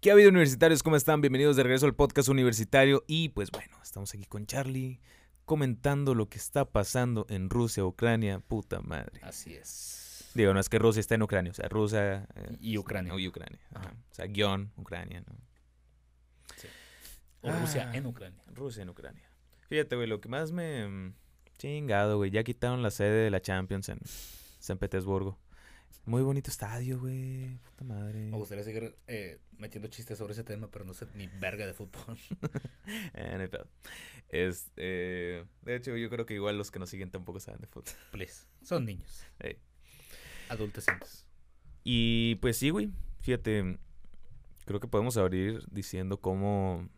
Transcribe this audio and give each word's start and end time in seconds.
¿Qué 0.00 0.10
ha 0.10 0.14
habido 0.14 0.30
universitarios? 0.30 0.82
¿Cómo 0.82 0.96
están? 0.96 1.20
Bienvenidos 1.20 1.56
de 1.56 1.62
regreso 1.62 1.84
al 1.86 1.94
podcast 1.94 2.28
universitario. 2.28 3.04
Y 3.06 3.30
pues 3.30 3.50
bueno, 3.50 3.76
estamos 3.82 4.14
aquí 4.14 4.24
con 4.24 4.46
Charlie 4.46 5.00
comentando 5.44 6.14
lo 6.14 6.28
que 6.28 6.38
está 6.38 6.64
pasando 6.64 7.26
en 7.28 7.50
Rusia, 7.50 7.84
Ucrania, 7.84 8.40
puta 8.40 8.80
madre. 8.80 9.20
Así 9.22 9.54
es. 9.54 10.30
Digo, 10.34 10.54
no 10.54 10.60
es 10.60 10.68
que 10.68 10.78
Rusia 10.78 11.00
está 11.00 11.16
en 11.16 11.22
Ucrania, 11.22 11.50
o 11.50 11.54
sea, 11.54 11.68
Rusia 11.68 12.26
eh, 12.36 12.56
Y 12.60 12.78
Ucrania. 12.78 13.12
y 13.18 13.26
Ucrania. 13.28 13.58
ajá. 13.74 13.92
O 14.10 14.14
sea, 14.14 14.26
guion, 14.26 14.72
Ucrania, 14.76 15.22
¿no? 15.26 15.36
O 17.42 17.50
Rusia 17.52 17.90
Ah. 17.92 17.96
en 17.96 18.06
Ucrania. 18.06 18.42
Rusia 18.54 18.82
en 18.82 18.90
Ucrania. 18.90 19.28
Fíjate, 19.68 19.96
güey, 19.96 20.06
lo 20.08 20.20
que 20.20 20.28
más 20.28 20.52
me... 20.52 20.86
mm, 20.88 21.14
Chingado, 21.58 22.16
güey. 22.16 22.30
Ya 22.30 22.42
quitaron 22.44 22.82
la 22.82 22.90
sede 22.90 23.24
de 23.24 23.30
la 23.30 23.40
Champions 23.42 23.88
en 23.90 23.98
San 24.60 24.78
Petersburgo. 24.78 25.38
Muy 26.06 26.22
bonito 26.22 26.50
estadio, 26.50 26.98
güey. 26.98 27.58
Puta 27.58 27.84
madre. 27.84 28.18
Me 28.20 28.36
gustaría 28.36 28.64
seguir 28.64 28.96
eh, 29.06 29.38
metiendo 29.58 29.88
chistes 29.88 30.18
sobre 30.18 30.32
ese 30.32 30.44
tema, 30.44 30.70
pero 30.70 30.84
no 30.84 30.94
sé 30.94 31.06
ni 31.14 31.26
verga 31.26 31.66
de 31.66 31.74
fútbol. 31.74 32.18
Eh, 33.14 33.48
no. 33.52 33.58
Es, 34.30 34.72
eh, 34.76 35.44
de 35.62 35.76
hecho, 35.76 35.96
yo 35.96 36.10
creo 36.10 36.26
que 36.26 36.34
igual 36.34 36.58
los 36.58 36.72
que 36.72 36.80
nos 36.80 36.90
siguen 36.90 37.10
tampoco 37.10 37.38
saben 37.38 37.60
de 37.60 37.68
fútbol. 37.68 37.94
Please. 38.10 38.46
Son 38.62 38.84
niños. 38.84 39.24
Ey. 39.38 39.58
Adultecentes. 40.48 41.26
Y 41.84 42.36
pues 42.36 42.56
sí, 42.56 42.70
güey. 42.70 42.90
Fíjate, 43.20 43.78
creo 44.64 44.80
que 44.80 44.88
podemos 44.88 45.16
abrir 45.16 45.64
diciendo 45.70 46.20
cómo, 46.20 46.88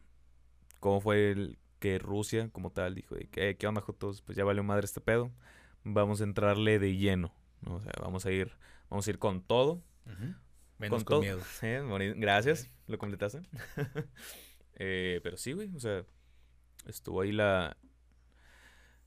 cómo 0.80 1.00
fue 1.00 1.32
el 1.32 1.58
que 1.78 1.98
Rusia, 1.98 2.48
como 2.50 2.70
tal, 2.70 2.94
dijo: 2.94 3.16
"Eh, 3.16 3.56
¿Qué 3.58 3.66
onda, 3.66 3.80
Jotos? 3.80 4.22
Pues 4.22 4.36
ya 4.38 4.44
valió 4.44 4.62
madre 4.62 4.86
este 4.86 5.00
pedo. 5.00 5.30
Vamos 5.84 6.20
a 6.20 6.24
entrarle 6.24 6.78
de 6.78 6.96
lleno. 6.96 7.34
¿no? 7.62 7.74
O 7.76 7.80
sea, 7.80 7.92
vamos 8.00 8.26
a 8.26 8.30
ir, 8.30 8.52
vamos 8.92 9.06
a 9.06 9.10
ir 9.10 9.18
con 9.18 9.42
todo. 9.42 9.82
Menos 10.78 11.04
Con 11.04 11.04
con, 11.04 11.04
todo. 11.04 11.20
miedo. 11.22 11.40
Boni- 11.88 12.14
Gracias, 12.16 12.70
lo 12.86 12.98
completaste. 12.98 13.40
Eh, 14.76 15.20
pero 15.22 15.36
sí, 15.36 15.52
güey, 15.52 15.70
o 15.76 15.78
sea, 15.80 16.04
estuvo 16.86 17.20
ahí 17.20 17.30
la, 17.30 17.76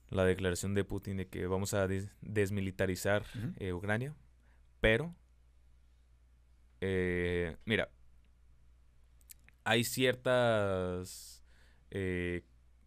la 0.09 0.23
declaración 0.23 0.73
de 0.75 0.83
Putin 0.86 1.17
de 1.17 1.28
que 1.28 1.47
vamos 1.47 1.73
a 1.73 1.88
des- 1.88 2.11
desmilitarizar 2.22 3.23
eh, 3.58 3.73
Ucrania, 3.73 4.13
pero, 4.80 5.13
eh, 6.81 7.58
mira, 7.66 7.89
hay 9.63 9.83
ciertas 9.83 11.44
eh, 11.91 12.44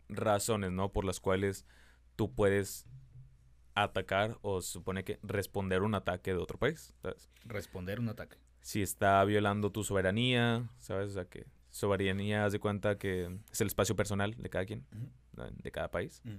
razones, 0.09 0.71
¿no? 0.71 0.93
Por 0.93 1.05
las 1.05 1.19
cuales 1.21 1.67
tú 2.17 2.33
puedes 2.33 2.87
atacar 3.83 4.39
o 4.43 4.61
se 4.61 4.73
supone 4.73 5.05
que 5.05 5.19
responder 5.23 5.83
un 5.83 5.95
ataque 5.95 6.33
de 6.33 6.39
otro 6.39 6.59
país, 6.59 6.95
¿sabes? 7.03 7.31
Responder 7.45 8.01
un 8.01 8.09
ataque. 8.09 8.37
si 8.61 8.83
está 8.83 9.25
violando 9.25 9.71
tu 9.73 9.83
soberanía, 9.85 10.69
¿sabes? 10.79 11.11
O 11.11 11.13
sea, 11.15 11.25
que 11.25 11.47
soberanía, 11.71 12.45
haz 12.45 12.53
de 12.53 12.59
cuenta 12.61 12.99
que 12.99 13.39
es 13.51 13.61
el 13.61 13.67
espacio 13.69 13.95
personal 13.97 14.35
de 14.35 14.51
cada 14.51 14.65
quien, 14.67 14.87
Ujú. 14.95 15.09
¿no? 15.35 15.51
de 15.51 15.71
cada 15.71 15.91
país. 15.91 16.21
Mm. 16.25 16.37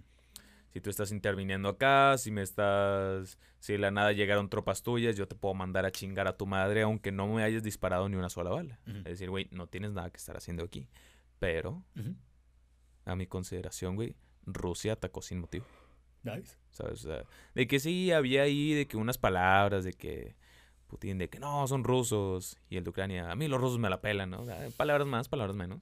Si 0.71 0.81
tú 0.81 0.91
estás 0.91 1.11
interviniendo 1.11 1.67
acá, 1.69 2.15
si 2.19 2.29
me 2.29 2.43
estás, 2.43 3.39
si 3.59 3.73
de 3.73 3.79
la 3.79 3.89
nada 3.89 4.11
llegaron 4.11 4.49
tropas 4.49 4.83
tuyas, 4.83 5.15
yo 5.17 5.27
te 5.27 5.33
puedo 5.35 5.55
mandar 5.55 5.85
a 5.85 5.91
chingar 5.91 6.27
a 6.27 6.37
tu 6.37 6.45
madre 6.45 6.83
aunque 6.83 7.11
no 7.11 7.25
me 7.27 7.41
hayas 7.41 7.63
disparado 7.63 8.07
ni 8.07 8.17
una 8.17 8.29
sola 8.29 8.51
bala. 8.51 8.79
Ujú. 8.85 8.97
Es 8.97 9.03
decir, 9.05 9.29
güey, 9.31 9.47
no 9.51 9.65
tienes 9.65 9.93
nada 9.93 10.11
que 10.11 10.17
estar 10.17 10.37
haciendo 10.37 10.63
aquí. 10.63 10.87
Pero, 11.39 11.83
a 13.05 13.15
mi 13.15 13.25
consideración, 13.25 13.95
güey, 13.95 14.15
Rusia 14.45 14.93
atacó 14.93 15.21
sin 15.23 15.39
motivo. 15.39 15.65
Nice. 16.35 16.58
¿Sabes? 16.72 17.05
O 17.05 17.08
sea, 17.09 17.23
de 17.55 17.67
que 17.67 17.80
sí 17.80 18.11
había 18.11 18.44
ahí, 18.44 18.73
de 18.73 18.88
que 18.88 18.97
unas 18.97 19.17
palabras, 19.17 19.83
de 19.83 19.94
que 19.94 20.36
Putin, 20.89 21.19
de 21.19 21.30
que 21.30 21.39
no, 21.39 21.67
son 21.67 21.83
rusos. 21.83 22.58
Y 22.69 22.77
el 22.77 22.83
de 22.83 22.89
Ucrania, 22.89 23.31
a 23.31 23.36
mí 23.36 23.47
los 23.47 23.61
rusos 23.61 23.80
me 23.80 23.89
la 23.89 24.02
pelan, 24.02 24.31
¿no? 24.31 24.41
O 24.41 24.45
sea, 24.45 24.67
palabras 24.75 25.08
más, 25.08 25.30
palabras 25.30 25.55
menos. 25.55 25.81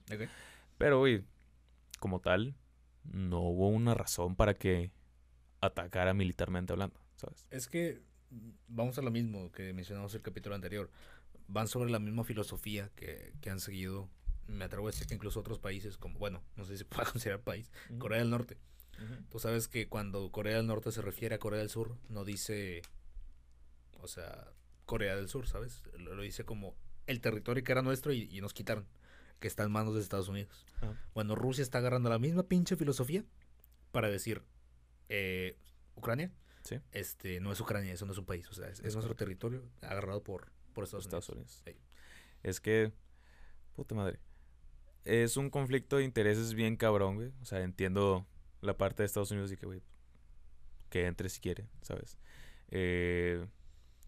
Pero, 0.76 0.98
güey, 0.98 1.24
como 1.98 2.20
tal, 2.20 2.54
no 3.04 3.40
hubo 3.40 3.68
una 3.68 3.94
razón 3.94 4.36
para 4.36 4.54
que 4.54 4.92
atacara 5.60 6.14
militarmente 6.14 6.72
hablando, 6.72 7.00
¿sabes? 7.16 7.46
Es 7.50 7.66
que 7.68 8.00
vamos 8.68 8.98
a 8.98 9.02
lo 9.02 9.10
mismo 9.10 9.50
que 9.50 9.72
mencionamos 9.72 10.14
el 10.14 10.22
capítulo 10.22 10.54
anterior. 10.54 10.90
Van 11.48 11.66
sobre 11.66 11.90
la 11.90 11.98
misma 11.98 12.24
filosofía 12.24 12.90
que, 12.94 13.32
que 13.40 13.50
han 13.50 13.60
seguido. 13.60 14.10
Me 14.46 14.66
atrevo 14.66 14.86
a 14.86 14.90
decir 14.90 15.06
que 15.06 15.14
incluso 15.14 15.40
otros 15.40 15.58
países, 15.58 15.96
como, 15.96 16.18
bueno, 16.18 16.42
no 16.56 16.64
sé 16.64 16.72
si 16.72 16.78
se 16.78 16.84
puede 16.84 17.06
considerar 17.10 17.40
país, 17.40 17.72
Corea 17.98 18.18
del 18.18 18.30
Norte. 18.30 18.58
Tú 19.30 19.38
sabes 19.38 19.68
que 19.68 19.88
cuando 19.88 20.30
Corea 20.32 20.56
del 20.56 20.66
Norte 20.66 20.90
se 20.92 21.02
refiere 21.02 21.34
a 21.34 21.38
Corea 21.38 21.60
del 21.60 21.70
Sur, 21.70 21.96
no 22.08 22.24
dice, 22.24 22.82
o 24.00 24.08
sea, 24.08 24.52
Corea 24.86 25.14
del 25.16 25.28
Sur, 25.28 25.46
¿sabes? 25.46 25.82
Lo, 25.98 26.14
lo 26.14 26.22
dice 26.22 26.44
como 26.44 26.74
el 27.06 27.20
territorio 27.20 27.62
que 27.62 27.72
era 27.72 27.82
nuestro 27.82 28.12
y, 28.12 28.22
y 28.34 28.40
nos 28.40 28.52
quitaron, 28.54 28.86
que 29.40 29.48
está 29.48 29.62
en 29.64 29.70
manos 29.70 29.94
de 29.94 30.00
Estados 30.00 30.28
Unidos. 30.28 30.66
Ajá. 30.78 30.94
Bueno, 31.14 31.34
Rusia 31.36 31.62
está 31.62 31.78
agarrando 31.78 32.10
la 32.10 32.18
misma 32.18 32.42
pinche 32.42 32.76
filosofía 32.76 33.24
para 33.92 34.08
decir, 34.10 34.42
eh, 35.08 35.56
Ucrania, 35.94 36.32
Sí. 36.64 36.76
este, 36.92 37.40
no 37.40 37.52
es 37.52 37.60
Ucrania, 37.60 37.92
eso 37.94 38.04
no 38.04 38.12
es 38.12 38.18
un 38.18 38.26
país, 38.26 38.48
o 38.50 38.52
sea, 38.52 38.68
es, 38.68 38.80
es 38.80 38.94
nuestro 38.94 39.14
territorio 39.16 39.62
agarrado 39.80 40.22
por, 40.22 40.50
por 40.74 40.84
Estados, 40.84 41.06
Estados 41.06 41.28
Unidos. 41.30 41.62
Unidos. 41.64 41.82
Es 42.42 42.60
que, 42.60 42.92
puta 43.74 43.94
madre, 43.94 44.18
es 45.04 45.36
un 45.38 45.48
conflicto 45.50 45.96
de 45.96 46.04
intereses 46.04 46.52
bien 46.54 46.76
cabrón, 46.76 47.14
güey. 47.16 47.32
O 47.40 47.44
sea, 47.46 47.62
entiendo 47.62 48.26
la 48.60 48.76
parte 48.76 49.02
de 49.02 49.06
Estados 49.06 49.30
Unidos 49.30 49.52
y 49.52 49.56
que, 49.56 49.66
güey, 49.66 49.82
que 50.90 51.06
entre 51.06 51.28
si 51.28 51.40
quiere, 51.40 51.66
¿sabes? 51.82 52.18
Eh, 52.70 53.46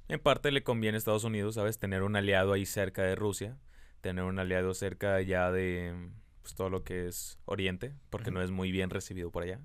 en 0.08 0.20
parte 0.20 0.50
le 0.50 0.62
conviene 0.62 0.96
a 0.96 0.98
Estados 0.98 1.24
Unidos, 1.24 1.54
¿sabes? 1.54 1.78
Tener 1.78 2.02
un 2.02 2.16
aliado 2.16 2.52
ahí 2.52 2.66
cerca 2.66 3.02
de 3.02 3.14
Rusia, 3.14 3.58
tener 4.00 4.24
un 4.24 4.38
aliado 4.38 4.74
cerca 4.74 5.20
ya 5.22 5.52
de 5.52 6.10
pues, 6.42 6.54
todo 6.54 6.70
lo 6.70 6.82
que 6.84 7.06
es 7.06 7.38
Oriente, 7.44 7.94
porque 8.10 8.30
no 8.30 8.42
es 8.42 8.50
muy 8.50 8.72
bien 8.72 8.90
recibido 8.90 9.30
por 9.30 9.44
allá, 9.44 9.60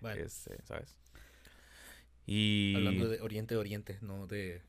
Bueno, 0.00 0.22
este, 0.22 0.60
¿sabes? 0.64 0.96
Y... 2.26 2.74
hablando 2.76 3.08
de 3.08 3.20
Oriente, 3.20 3.56
Oriente, 3.56 3.98
no 4.02 4.26
de 4.26 4.62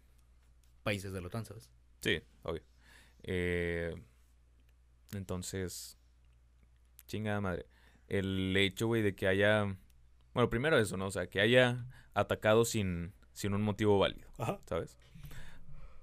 países 0.83 1.11
de 1.11 1.21
la 1.21 1.27
OTAN, 1.27 1.45
¿sabes? 1.45 1.69
Sí, 2.01 2.21
obvio. 2.43 2.63
Eh, 3.23 3.93
entonces, 5.11 5.97
chingada 7.07 7.41
madre. 7.41 7.65
El 8.09 8.55
hecho, 8.57 8.87
güey, 8.87 9.01
de 9.01 9.15
que 9.15 9.27
haya. 9.27 9.77
Bueno, 10.33 10.49
primero 10.49 10.77
eso, 10.77 10.97
¿no? 10.97 11.07
O 11.07 11.11
sea, 11.11 11.27
que 11.27 11.39
haya 11.39 11.85
atacado 12.13 12.65
sin, 12.65 13.13
sin 13.33 13.53
un 13.53 13.61
motivo 13.61 13.97
válido, 13.99 14.29
Ajá. 14.37 14.59
¿sabes? 14.65 14.97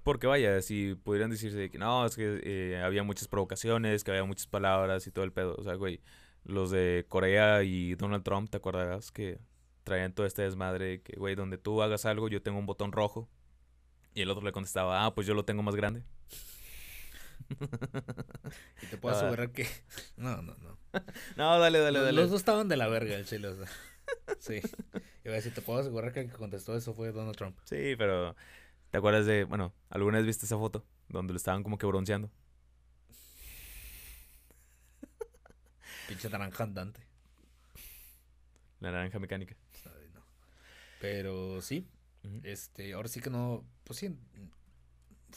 Porque 0.03 0.25
vaya, 0.25 0.61
si 0.61 0.95
pudieran 0.95 1.29
decirse 1.29 1.57
de 1.57 1.69
que 1.69 1.77
no, 1.77 2.05
es 2.05 2.15
que 2.15 2.39
eh, 2.43 2.81
había 2.81 3.03
muchas 3.03 3.27
provocaciones, 3.27 4.03
que 4.03 4.11
había 4.11 4.23
muchas 4.23 4.47
palabras 4.47 5.05
y 5.05 5.11
todo 5.11 5.25
el 5.25 5.33
pedo. 5.33 5.55
O 5.57 5.63
sea, 5.63 5.75
güey, 5.75 5.99
los 6.45 6.71
de 6.71 7.05
Corea 7.09 7.63
y 7.63 7.95
Donald 7.95 8.23
Trump, 8.23 8.49
¿te 8.49 8.55
acordarás? 8.55 9.11
Que 9.11 9.39
traían 9.83 10.13
todo 10.13 10.25
este 10.25 10.43
desmadre 10.43 10.85
de 10.85 11.01
que, 11.01 11.17
güey, 11.17 11.35
donde 11.35 11.57
tú 11.57 11.81
hagas 11.81 12.05
algo, 12.05 12.29
yo 12.29 12.41
tengo 12.41 12.57
un 12.57 12.65
botón 12.65 12.93
rojo. 12.93 13.29
Y 14.13 14.21
el 14.21 14.29
otro 14.29 14.43
le 14.43 14.53
contestaba, 14.53 15.05
ah, 15.05 15.13
pues 15.13 15.27
yo 15.27 15.33
lo 15.33 15.43
tengo 15.43 15.61
más 15.61 15.75
grande. 15.75 16.03
Y 18.81 18.85
te 18.87 18.97
puedo 18.97 19.15
asegurar 19.15 19.51
que... 19.51 19.67
No, 20.17 20.41
no, 20.41 20.55
no. 20.55 20.77
No, 21.37 21.59
dale, 21.59 21.79
dale, 21.79 21.99
Los- 21.99 22.05
dale. 22.05 22.21
Los 22.21 22.29
dos 22.31 22.39
estaban 22.41 22.67
de 22.67 22.77
la 22.77 22.87
verga, 22.87 23.15
el 23.15 23.25
chile. 23.25 23.47
o 23.49 23.55
sea. 23.55 23.67
Sí. 24.39 24.61
Iba 25.23 25.33
a 25.33 25.37
decir, 25.37 25.53
te 25.53 25.61
puedo 25.61 25.79
asegurar 25.79 26.13
que 26.13 26.21
el 26.21 26.31
que 26.31 26.37
contestó 26.37 26.75
eso 26.77 26.93
fue 26.93 27.11
Donald 27.11 27.35
Trump. 27.35 27.57
Sí, 27.65 27.95
pero 27.97 28.35
¿te 28.91 28.97
acuerdas 28.97 29.25
de, 29.25 29.43
bueno, 29.43 29.73
alguna 29.89 30.17
vez 30.17 30.25
viste 30.27 30.45
esa 30.45 30.57
foto 30.57 30.85
donde 31.09 31.33
lo 31.33 31.37
estaban 31.37 31.63
como 31.63 31.77
que 31.77 31.85
bronceando? 31.85 32.31
Pinche 36.07 36.29
naranja 36.29 36.63
andante. 36.63 37.01
La 38.79 38.91
naranja 38.91 39.19
mecánica. 39.19 39.55
Ay, 39.85 40.09
no. 40.13 40.21
Pero 41.01 41.61
sí, 41.61 41.85
este, 42.43 42.93
ahora 42.93 43.09
sí 43.09 43.19
que 43.19 43.29
no, 43.29 43.65
pues 43.83 43.99
sí, 43.99 44.15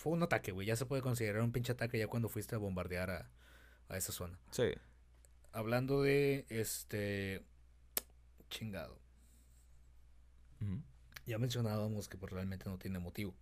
fue 0.01 0.13
un 0.15 0.23
ataque, 0.23 0.51
güey. 0.51 0.67
Ya 0.67 0.77
se 0.77 0.87
puede 0.87 1.03
considerar 1.03 1.43
un 1.43 1.53
pinche 1.53 1.73
ataque 1.73 1.99
ya 1.99 2.07
cuando 2.07 2.31
fuiste 2.31 2.55
a 2.55 2.59
bombardear 2.59 3.11
a, 3.11 3.31
a 3.91 3.97
esa 3.99 4.13
zona. 4.13 4.39
Sí. 4.51 4.65
Hablando 5.53 6.01
de, 6.03 6.47
este, 6.49 7.45
chingado. 8.49 8.99
Ya 11.27 11.39
mencionábamos 11.39 12.09
que 12.09 12.17
pues 12.17 12.33
realmente 12.33 12.69
no 12.69 12.79
tiene 12.79 12.99
motivo. 12.99 13.35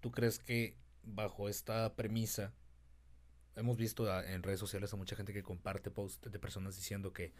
¿Tú 0.00 0.10
crees 0.12 0.38
que 0.38 0.76
bajo 1.02 1.48
esta 1.48 1.94
premisa 1.94 2.52
hemos 3.56 3.76
visto 3.76 4.10
a- 4.10 4.24
en 4.30 4.42
redes 4.42 4.60
sociales 4.60 4.92
a 4.92 4.96
mucha 4.96 5.16
gente 5.16 5.32
que 5.32 5.42
comparte 5.42 5.90
posts 5.90 6.30
de 6.30 6.38
personas 6.38 6.76
diciendo 6.76 7.12
que 7.12 7.32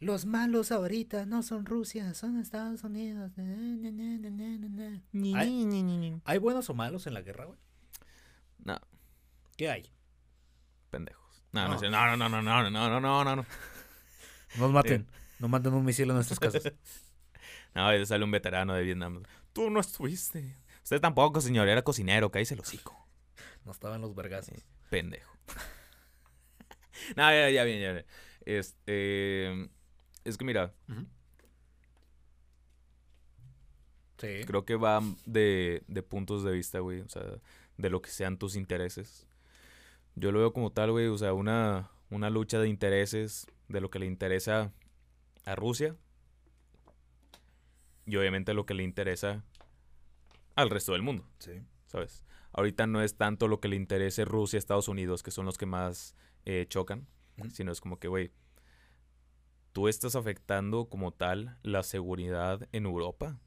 los 0.00 0.26
malos 0.26 0.72
ahorita 0.72 1.24
no 1.24 1.42
son 1.42 1.64
Rusia, 1.66 2.12
son 2.14 2.38
Estados 2.38 2.82
Unidos. 2.84 3.32
na, 3.36 3.44
na, 3.44 4.70
na"? 5.12 5.38
¿Hay, 5.38 5.64
¿Hay 6.24 6.38
buenos 6.38 6.68
o 6.68 6.74
malos 6.74 7.06
en 7.06 7.14
la 7.14 7.22
guerra, 7.22 7.46
güey? 7.46 7.58
No, 8.66 8.80
¿Qué 9.56 9.70
hay? 9.70 9.90
pendejos. 10.90 11.44
No, 11.52 11.68
no, 11.68 11.80
No. 11.80 12.16
no, 12.16 12.16
no, 12.16 12.28
no, 12.28 12.42
no, 12.42 12.42
no, 12.42 12.70
no, 12.70 12.70
no, 12.70 13.00
no, 13.00 13.24
no, 13.24 13.36
no. 13.36 13.46
Nos 14.56 14.70
maten. 14.72 15.06
No 15.38 15.48
manden 15.48 15.72
un 15.74 15.84
misil 15.84 16.10
a 16.10 16.14
nuestras 16.14 16.40
casas. 16.40 16.72
No, 17.74 17.86
ahí 17.86 18.04
sale 18.06 18.24
un 18.24 18.30
veterano 18.30 18.74
de 18.74 18.82
Vietnam. 18.82 19.22
Tú 19.52 19.70
no 19.70 19.80
estuviste. 19.80 20.56
Usted 20.82 21.00
tampoco, 21.00 21.40
señor, 21.40 21.68
era 21.68 21.82
cocinero, 21.82 22.30
cállese 22.30 22.54
el 22.54 22.60
hocico. 22.60 22.96
No 23.64 23.72
estaban 23.72 24.00
los 24.00 24.14
vergazos. 24.14 24.56
Pendejo. 24.90 25.30
no, 27.16 27.30
ya, 27.30 27.50
ya 27.50 27.64
bien, 27.64 27.80
ya 27.80 27.92
bien. 27.92 28.06
Este, 28.46 29.70
es 30.24 30.36
que 30.38 30.44
mira, 30.44 30.72
Sí. 34.18 34.44
creo 34.46 34.64
que 34.64 34.76
va 34.76 35.00
de, 35.26 35.82
de 35.88 36.02
puntos 36.02 36.42
de 36.42 36.52
vista, 36.52 36.78
güey. 36.78 37.00
O 37.02 37.08
sea, 37.08 37.22
de 37.76 37.90
lo 37.90 38.02
que 38.02 38.10
sean 38.10 38.38
tus 38.38 38.56
intereses. 38.56 39.26
Yo 40.14 40.32
lo 40.32 40.38
veo 40.38 40.52
como 40.52 40.72
tal, 40.72 40.92
güey. 40.92 41.06
O 41.06 41.18
sea, 41.18 41.32
una, 41.32 41.90
una 42.10 42.30
lucha 42.30 42.58
de 42.58 42.68
intereses, 42.68 43.46
de 43.68 43.80
lo 43.80 43.90
que 43.90 43.98
le 43.98 44.06
interesa 44.06 44.72
a 45.44 45.54
Rusia. 45.54 45.96
Y 48.06 48.16
obviamente 48.16 48.54
lo 48.54 48.66
que 48.66 48.74
le 48.74 48.82
interesa 48.82 49.44
al 50.54 50.70
resto 50.70 50.92
del 50.92 51.02
mundo. 51.02 51.26
Sí. 51.38 51.62
¿sabes? 51.86 52.24
Ahorita 52.52 52.86
no 52.86 53.02
es 53.02 53.16
tanto 53.16 53.48
lo 53.48 53.60
que 53.60 53.68
le 53.68 53.76
interese 53.76 54.24
Rusia, 54.24 54.58
Estados 54.58 54.88
Unidos, 54.88 55.22
que 55.22 55.30
son 55.30 55.46
los 55.46 55.58
que 55.58 55.66
más 55.66 56.14
eh, 56.44 56.66
chocan, 56.68 57.06
sino 57.52 57.72
es 57.72 57.80
como 57.80 57.98
que, 57.98 58.08
güey, 58.08 58.32
tú 59.72 59.88
estás 59.88 60.16
afectando 60.16 60.88
como 60.88 61.12
tal 61.12 61.58
la 61.62 61.82
seguridad 61.82 62.68
en 62.72 62.86
Europa. 62.86 63.38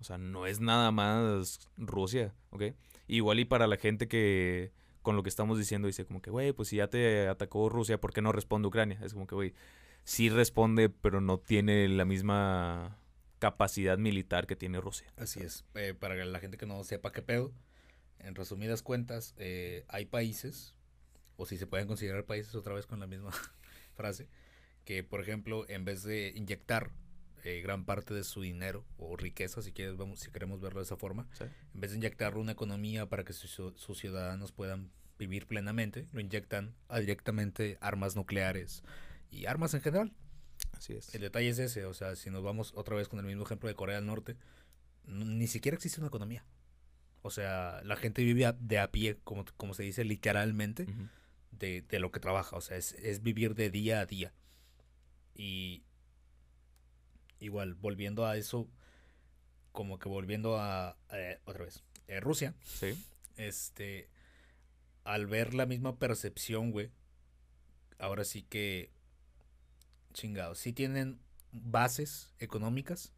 O 0.00 0.04
sea, 0.04 0.18
no 0.18 0.46
es 0.46 0.60
nada 0.60 0.90
más 0.90 1.68
Rusia, 1.76 2.34
¿ok? 2.50 2.74
Igual 3.06 3.40
y 3.40 3.44
para 3.44 3.66
la 3.66 3.76
gente 3.76 4.08
que 4.08 4.72
con 5.02 5.16
lo 5.16 5.22
que 5.22 5.28
estamos 5.28 5.58
diciendo 5.58 5.86
dice 5.88 6.04
como 6.04 6.22
que, 6.22 6.30
güey, 6.30 6.52
pues 6.52 6.68
si 6.68 6.76
ya 6.76 6.88
te 6.88 7.28
atacó 7.28 7.68
Rusia, 7.68 8.00
¿por 8.00 8.12
qué 8.12 8.22
no 8.22 8.32
responde 8.32 8.68
Ucrania? 8.68 8.98
Es 9.02 9.14
como 9.14 9.26
que, 9.26 9.34
güey, 9.34 9.54
sí 10.04 10.28
responde, 10.28 10.88
pero 10.88 11.20
no 11.20 11.38
tiene 11.38 11.88
la 11.88 12.04
misma 12.04 12.98
capacidad 13.38 13.98
militar 13.98 14.46
que 14.46 14.56
tiene 14.56 14.80
Rusia. 14.80 15.12
Así 15.16 15.40
es. 15.40 15.64
Eh, 15.74 15.94
para 15.98 16.24
la 16.24 16.40
gente 16.40 16.56
que 16.56 16.66
no 16.66 16.82
sepa 16.84 17.12
qué 17.12 17.22
pedo, 17.22 17.52
en 18.18 18.34
resumidas 18.34 18.82
cuentas, 18.82 19.34
eh, 19.38 19.84
hay 19.88 20.06
países, 20.06 20.74
o 21.36 21.46
si 21.46 21.56
se 21.56 21.66
pueden 21.66 21.86
considerar 21.86 22.24
países 22.26 22.54
otra 22.54 22.74
vez 22.74 22.86
con 22.86 23.00
la 23.00 23.06
misma 23.06 23.30
frase, 23.94 24.28
que 24.84 25.02
por 25.02 25.20
ejemplo, 25.20 25.68
en 25.68 25.84
vez 25.84 26.02
de 26.02 26.32
inyectar 26.34 26.90
eh, 27.44 27.60
gran 27.62 27.84
parte 27.84 28.14
de 28.14 28.24
su 28.24 28.40
dinero 28.42 28.84
o 28.98 29.16
riqueza, 29.16 29.62
si 29.62 29.72
quieres, 29.72 29.96
vamos, 29.96 30.20
si 30.20 30.30
queremos 30.30 30.60
verlo 30.60 30.80
de 30.80 30.84
esa 30.84 30.96
forma, 30.96 31.28
¿sí? 31.32 31.44
en 31.74 31.80
vez 31.80 31.90
de 31.92 31.96
inyectar 31.98 32.36
una 32.36 32.52
economía 32.52 33.06
para 33.06 33.24
que 33.24 33.32
sus, 33.32 33.50
sus 33.50 33.98
ciudadanos 33.98 34.52
puedan 34.52 34.90
vivir 35.18 35.46
plenamente, 35.46 36.06
lo 36.12 36.20
inyectan 36.20 36.74
a 36.88 36.98
directamente 37.00 37.76
armas 37.80 38.16
nucleares 38.16 38.82
y 39.30 39.46
armas 39.46 39.74
en 39.74 39.80
general. 39.82 40.12
Así 40.72 40.94
es. 40.94 41.14
El 41.14 41.20
detalle 41.22 41.48
es 41.50 41.58
ese, 41.58 41.84
o 41.84 41.94
sea, 41.94 42.16
si 42.16 42.30
nos 42.30 42.42
vamos 42.42 42.72
otra 42.74 42.96
vez 42.96 43.08
con 43.08 43.18
el 43.18 43.26
mismo 43.26 43.42
ejemplo 43.44 43.68
de 43.68 43.74
Corea 43.74 43.96
del 43.96 44.06
Norte, 44.06 44.36
ni 45.06 45.46
siquiera 45.46 45.74
existe 45.76 46.00
una 46.00 46.08
economía. 46.08 46.44
O 47.22 47.30
sea, 47.30 47.82
la 47.84 47.96
gente 47.96 48.24
vive 48.24 48.46
a- 48.46 48.52
de 48.52 48.78
a 48.78 48.90
pie, 48.90 49.18
como, 49.24 49.44
como 49.58 49.74
se 49.74 49.82
dice 49.82 50.04
literalmente, 50.04 50.84
Ujú. 50.84 51.08
de, 51.52 51.82
de 51.82 51.98
lo 51.98 52.10
que 52.12 52.20
trabaja. 52.20 52.56
O 52.56 52.60
sea, 52.62 52.78
es, 52.78 52.92
es 52.94 53.22
vivir 53.22 53.54
de 53.54 53.68
día 53.70 54.00
a 54.00 54.06
día. 54.06 54.32
Y 55.34 55.82
igual, 57.40 57.74
volviendo 57.74 58.26
a 58.26 58.36
eso, 58.36 58.68
como 59.72 59.98
que 59.98 60.08
volviendo 60.08 60.58
a, 60.58 60.96
eh, 61.12 61.38
otra 61.44 61.64
vez, 61.64 61.82
eh, 62.08 62.20
Rusia, 62.20 62.54
Sí. 62.64 63.02
este, 63.36 64.08
al 65.04 65.26
ver 65.26 65.54
la 65.54 65.66
misma 65.66 65.98
percepción, 65.98 66.70
güey, 66.70 66.90
ahora 67.98 68.24
sí 68.24 68.42
que, 68.42 68.90
chingados, 70.12 70.58
sí 70.58 70.72
tienen 70.72 71.18
bases 71.52 72.32
económicas, 72.38 73.12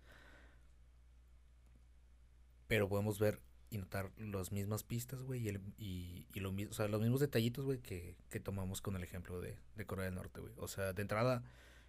pero 2.68 2.88
podemos 2.88 3.18
ver 3.18 3.40
y 3.70 3.78
notar 3.78 4.10
las 4.18 4.52
mismas 4.52 4.82
pistas, 4.82 5.22
güey, 5.22 5.40
y, 5.42 5.48
el- 5.48 5.60
y, 5.78 6.26
y 6.34 6.40
lo, 6.40 6.50
o 6.50 6.72
sea, 6.74 6.88
los 6.88 7.00
mismos 7.00 7.20
detallitos, 7.20 7.64
güey, 7.64 7.78
que, 7.78 8.16
que 8.28 8.40
tomamos 8.40 8.82
con 8.82 8.96
el 8.96 9.02
ejemplo 9.02 9.40
de, 9.40 9.56
de 9.76 9.86
Corea 9.86 10.04
del 10.06 10.14
Norte, 10.14 10.40
güey. 10.40 10.52
O 10.58 10.68
sea, 10.68 10.92
de 10.92 11.00
entrada, 11.02 11.42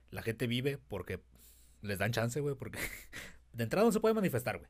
la 0.09 0.21
gente 0.21 0.47
vive 0.47 0.77
porque 0.77 1.19
les 1.83 1.99
dan 1.99 2.11
chance, 2.11 2.39
güey, 2.39 2.55
porque 2.55 2.79
de 3.53 3.63
entrada 3.63 3.85
no 3.85 3.91
se 3.91 3.99
puede 3.99 4.15
manifestar, 4.15 4.57
güey. 4.57 4.69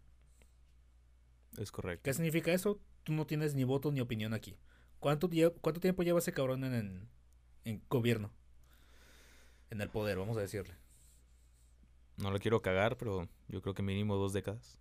Es 1.58 1.72
correcto. 1.72 2.04
¿Qué 2.04 2.14
significa 2.14 2.52
eso? 2.52 2.82
Tú 3.04 3.14
no 3.14 3.26
tienes 3.26 3.54
ni 3.54 3.64
voto 3.64 3.92
ni 3.92 4.02
opinión 4.02 4.34
aquí. 4.34 4.58
¿Cuánto, 5.00 5.30
cuánto 5.62 5.80
tiempo 5.80 6.04
lleva 6.04 6.20
ese 6.20 6.34
cabrón 6.34 6.64
en, 6.64 6.74
en, 6.74 7.10
en 7.66 7.82
gobierno? 7.90 8.32
En 9.70 9.82
el 9.82 9.90
poder, 9.90 10.18
vamos 10.18 10.38
a 10.38 10.42
decirle. 10.42 10.76
No 12.18 12.32
lo 12.32 12.40
quiero 12.40 12.62
cagar, 12.62 12.98
pero 12.98 13.28
yo 13.48 13.62
creo 13.62 13.74
que 13.74 13.84
mínimo 13.84 14.16
dos 14.16 14.34
décadas. 14.34 14.80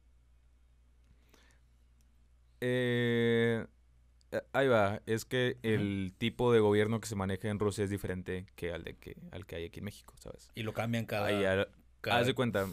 Eh, 2.61 3.67
ahí 4.53 4.69
va. 4.69 5.03
Es 5.07 5.25
que 5.25 5.59
el 5.63 6.15
tipo 6.17 6.53
de 6.53 6.61
gobierno 6.61 7.01
que 7.01 7.09
se 7.09 7.17
maneja 7.17 7.49
en 7.49 7.59
Rusia 7.59 7.85
es 7.85 7.91
diferente 7.91 8.47
que 8.55 8.73
al 8.73 8.85
de 8.85 8.95
que 8.95 9.17
al 9.33 9.47
que 9.47 9.57
hay 9.57 9.65
aquí 9.65 9.81
en 9.81 9.87
México, 9.87 10.15
¿sabes? 10.19 10.51
Y 10.55 10.63
lo 10.63 10.73
cambian 10.73 11.07
cada... 11.07 11.29
Ah, 11.29 11.69
cada- 12.03 12.19
haz 12.21 12.27
de 12.27 12.35
cuenta. 12.35 12.67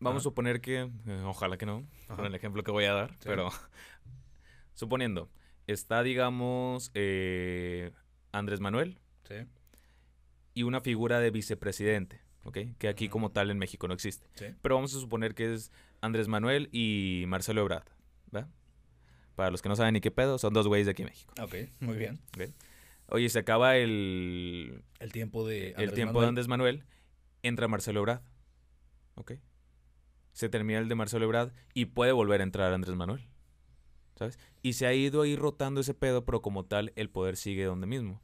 Vamos 0.00 0.22
a 0.22 0.24
suponer 0.24 0.62
que, 0.62 0.80
eh, 1.06 1.22
ojalá 1.26 1.58
que 1.58 1.66
no, 1.66 1.84
Ajá. 2.06 2.16
con 2.16 2.24
el 2.26 2.34
ejemplo 2.34 2.62
que 2.64 2.70
voy 2.70 2.84
a 2.86 2.94
dar, 2.94 3.10
Sí. 3.12 3.16
pero 3.24 3.50
suponiendo, 4.74 5.28
está, 5.66 6.02
digamos, 6.02 6.90
eh, 6.94 7.92
Andrés 8.32 8.60
Manuel 8.60 8.98
Sí, 9.28 9.34
y 10.54 10.62
una 10.64 10.80
figura 10.80 11.20
de 11.20 11.30
vicepresidente, 11.30 12.20
¿ok? 12.44 12.58
Que 12.78 12.88
aquí 12.88 13.08
como 13.08 13.30
tal 13.30 13.50
en 13.50 13.58
México 13.58 13.86
no 13.88 13.94
existe. 13.94 14.26
sí. 14.34 14.46
Pero 14.62 14.74
vamos 14.76 14.94
a 14.94 15.00
suponer 15.00 15.34
que 15.34 15.52
es 15.54 15.70
Andrés 16.00 16.28
Manuel 16.28 16.68
y 16.72 17.24
Marcelo 17.28 17.60
Ebrard, 17.60 17.86
¿va? 18.34 18.48
Para 19.36 19.50
los 19.50 19.62
que 19.62 19.68
no 19.68 19.76
saben 19.76 19.94
ni 19.94 20.00
qué 20.00 20.10
pedo, 20.10 20.38
son 20.38 20.52
dos 20.52 20.66
güeyes 20.66 20.86
de 20.86 20.92
aquí 20.92 21.02
en 21.02 21.08
México. 21.08 21.32
Ok, 21.42 21.54
muy 21.80 21.96
bien. 21.96 22.20
Oye, 23.08 23.28
se 23.28 23.38
acaba 23.40 23.76
el, 23.76 24.82
El 24.98 25.12
tiempo 25.12 25.46
de... 25.46 25.68
el 25.68 25.74
Andrés 25.74 25.94
tiempo 25.94 26.12
Manuel. 26.14 26.24
de 26.24 26.28
Andrés 26.28 26.48
Manuel, 26.48 26.84
entra 27.42 27.68
Marcelo 27.68 28.00
Ebrard, 28.00 28.22
Se 30.32 30.48
termina 30.48 30.78
el 30.78 30.88
de 30.88 30.94
Marcelo 30.94 31.24
Ebrard 31.24 31.52
y 31.74 31.86
puede 31.86 32.12
volver 32.12 32.40
a 32.40 32.44
entrar 32.44 32.72
Andrés 32.72 32.96
Manuel, 32.96 33.28
¿sabes? 34.14 34.38
Y 34.62 34.74
se 34.74 34.86
ha 34.86 34.94
ido 34.94 35.22
ahí 35.22 35.36
rotando 35.36 35.80
ese 35.80 35.94
pedo, 35.94 36.24
pero 36.24 36.40
como 36.42 36.64
tal, 36.64 36.92
el 36.96 37.10
poder 37.10 37.36
sigue 37.36 37.64
donde 37.64 37.86
mismo. 37.86 38.22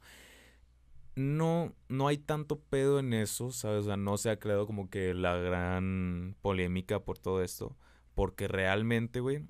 No, 1.15 1.73
no 1.89 2.07
hay 2.07 2.17
tanto 2.17 2.59
pedo 2.59 2.99
en 2.99 3.13
eso, 3.13 3.51
¿sabes? 3.51 3.81
O 3.81 3.87
sea, 3.87 3.97
no 3.97 4.17
se 4.17 4.29
ha 4.29 4.39
creado 4.39 4.67
como 4.67 4.89
que 4.89 5.13
la 5.13 5.35
gran 5.35 6.35
polémica 6.41 6.99
por 7.03 7.17
todo 7.17 7.43
esto. 7.43 7.75
Porque 8.13 8.47
realmente, 8.47 9.19
güey, 9.19 9.45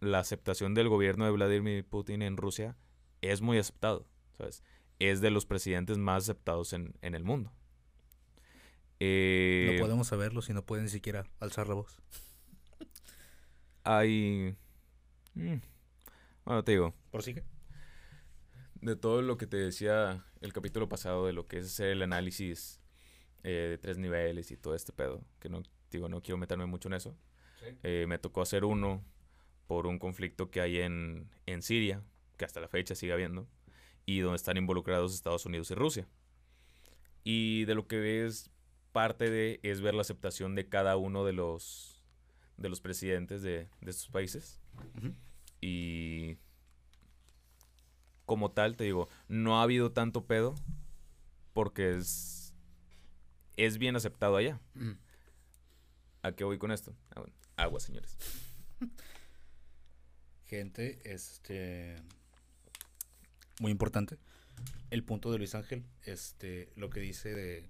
la 0.00 0.18
aceptación 0.18 0.74
del 0.74 0.88
gobierno 0.88 1.24
de 1.24 1.30
Vladimir 1.30 1.86
Putin 1.86 2.22
en 2.22 2.36
Rusia 2.36 2.76
es 3.20 3.40
muy 3.40 3.58
aceptado, 3.58 4.06
¿sabes? 4.36 4.64
Es 4.98 5.20
de 5.20 5.30
los 5.30 5.46
presidentes 5.46 5.98
más 5.98 6.24
aceptados 6.24 6.72
en, 6.72 6.94
en 7.02 7.14
el 7.14 7.24
mundo. 7.24 7.52
Eh, 9.04 9.70
No 9.74 9.80
podemos 9.80 10.06
saberlo 10.06 10.42
si 10.42 10.52
no 10.52 10.64
pueden 10.64 10.84
ni 10.84 10.90
siquiera 10.90 11.24
alzar 11.40 11.66
la 11.66 11.74
voz. 11.74 11.98
hay... 13.84 14.54
mm, 15.34 15.56
Bueno, 16.44 16.62
te 16.64 16.72
digo, 16.72 16.94
¿Prosigue? 17.10 17.42
de 18.80 18.96
todo 18.96 19.22
lo 19.22 19.36
que 19.38 19.46
te 19.46 19.56
decía 19.56 20.24
el 20.40 20.52
capítulo 20.52 20.88
pasado 20.88 21.26
de 21.26 21.32
lo 21.32 21.46
que 21.46 21.58
es 21.58 21.66
hacer 21.66 21.88
el 21.88 22.02
análisis 22.02 22.80
eh, 23.44 23.68
de 23.70 23.78
tres 23.78 23.98
niveles 23.98 24.50
y 24.50 24.56
todo 24.56 24.74
este 24.74 24.92
pedo, 24.92 25.24
que 25.40 25.48
no, 25.48 25.62
digo, 25.90 26.08
no 26.08 26.22
quiero 26.22 26.38
meterme 26.38 26.66
mucho 26.66 26.88
en 26.88 26.94
eso. 26.94 27.16
Sí. 27.60 27.66
Eh, 27.82 28.06
me 28.08 28.18
tocó 28.18 28.40
hacer 28.42 28.64
uno 28.64 29.04
por 29.66 29.86
un 29.86 29.98
conflicto 29.98 30.50
que 30.50 30.60
hay 30.60 30.78
en, 30.78 31.28
en 31.46 31.62
Siria, 31.62 32.02
que 32.36 32.44
hasta 32.44 32.60
la 32.60 32.68
fecha 32.68 32.94
sigue 32.94 33.12
habiendo, 33.12 33.48
y 34.06 34.18
donde 34.20 34.36
están 34.36 34.56
involucrados 34.56 35.14
Estados 35.14 35.46
Unidos 35.46 35.70
y 35.70 35.74
Rusia. 35.74 36.08
Y 37.24 37.64
de 37.66 37.74
lo 37.76 37.86
que 37.86 38.26
es 38.26 38.50
parte 38.92 39.30
de 39.30 39.60
es 39.62 39.80
ver 39.80 39.94
la 39.94 40.02
aceptación 40.02 40.54
de 40.54 40.68
cada 40.68 40.96
uno 40.96 41.24
de 41.24 41.32
los 41.32 41.92
de 42.56 42.68
los 42.68 42.80
presidentes 42.80 43.42
de, 43.42 43.68
de 43.80 43.90
estos 43.90 44.08
países. 44.08 44.60
Y 45.60 46.36
como 48.26 48.50
tal, 48.50 48.76
te 48.76 48.84
digo, 48.84 49.08
no 49.28 49.58
ha 49.58 49.62
habido 49.62 49.92
tanto 49.92 50.26
pedo 50.26 50.54
porque 51.52 51.96
es, 51.96 52.54
es 53.56 53.78
bien 53.78 53.96
aceptado 53.96 54.36
allá. 54.36 54.60
¿A 56.22 56.32
qué 56.32 56.44
voy 56.44 56.58
con 56.58 56.72
esto? 56.72 56.94
Ah, 57.10 57.20
bueno, 57.20 57.34
agua, 57.56 57.80
señores. 57.80 58.16
Gente, 60.46 61.00
este... 61.04 61.96
Muy 63.60 63.72
importante. 63.72 64.18
El 64.90 65.04
punto 65.04 65.30
de 65.32 65.38
Luis 65.38 65.54
Ángel, 65.54 65.84
este, 66.02 66.72
lo 66.76 66.90
que 66.90 67.00
dice 67.00 67.34
de 67.34 67.68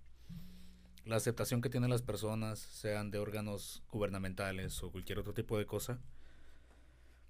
la 1.05 1.17
aceptación 1.17 1.61
que 1.61 1.69
tienen 1.71 1.91
las 1.91 2.03
personas, 2.03 2.59
sean 2.59 3.11
de 3.11 3.19
órganos 3.19 3.83
gubernamentales 3.91 4.83
o 4.83 4.91
cualquier 4.91 5.19
otro 5.19 5.35
tipo 5.35 5.59
de 5.59 5.67
cosa, 5.67 5.99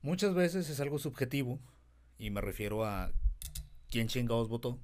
muchas 0.03 0.35
veces 0.35 0.69
es 0.69 0.81
algo 0.81 0.99
subjetivo 0.99 1.59
y 2.19 2.31
me 2.31 2.41
refiero 2.41 2.85
a 2.85 3.13
quién 3.91 4.09
chingados 4.09 4.49
votó, 4.49 4.79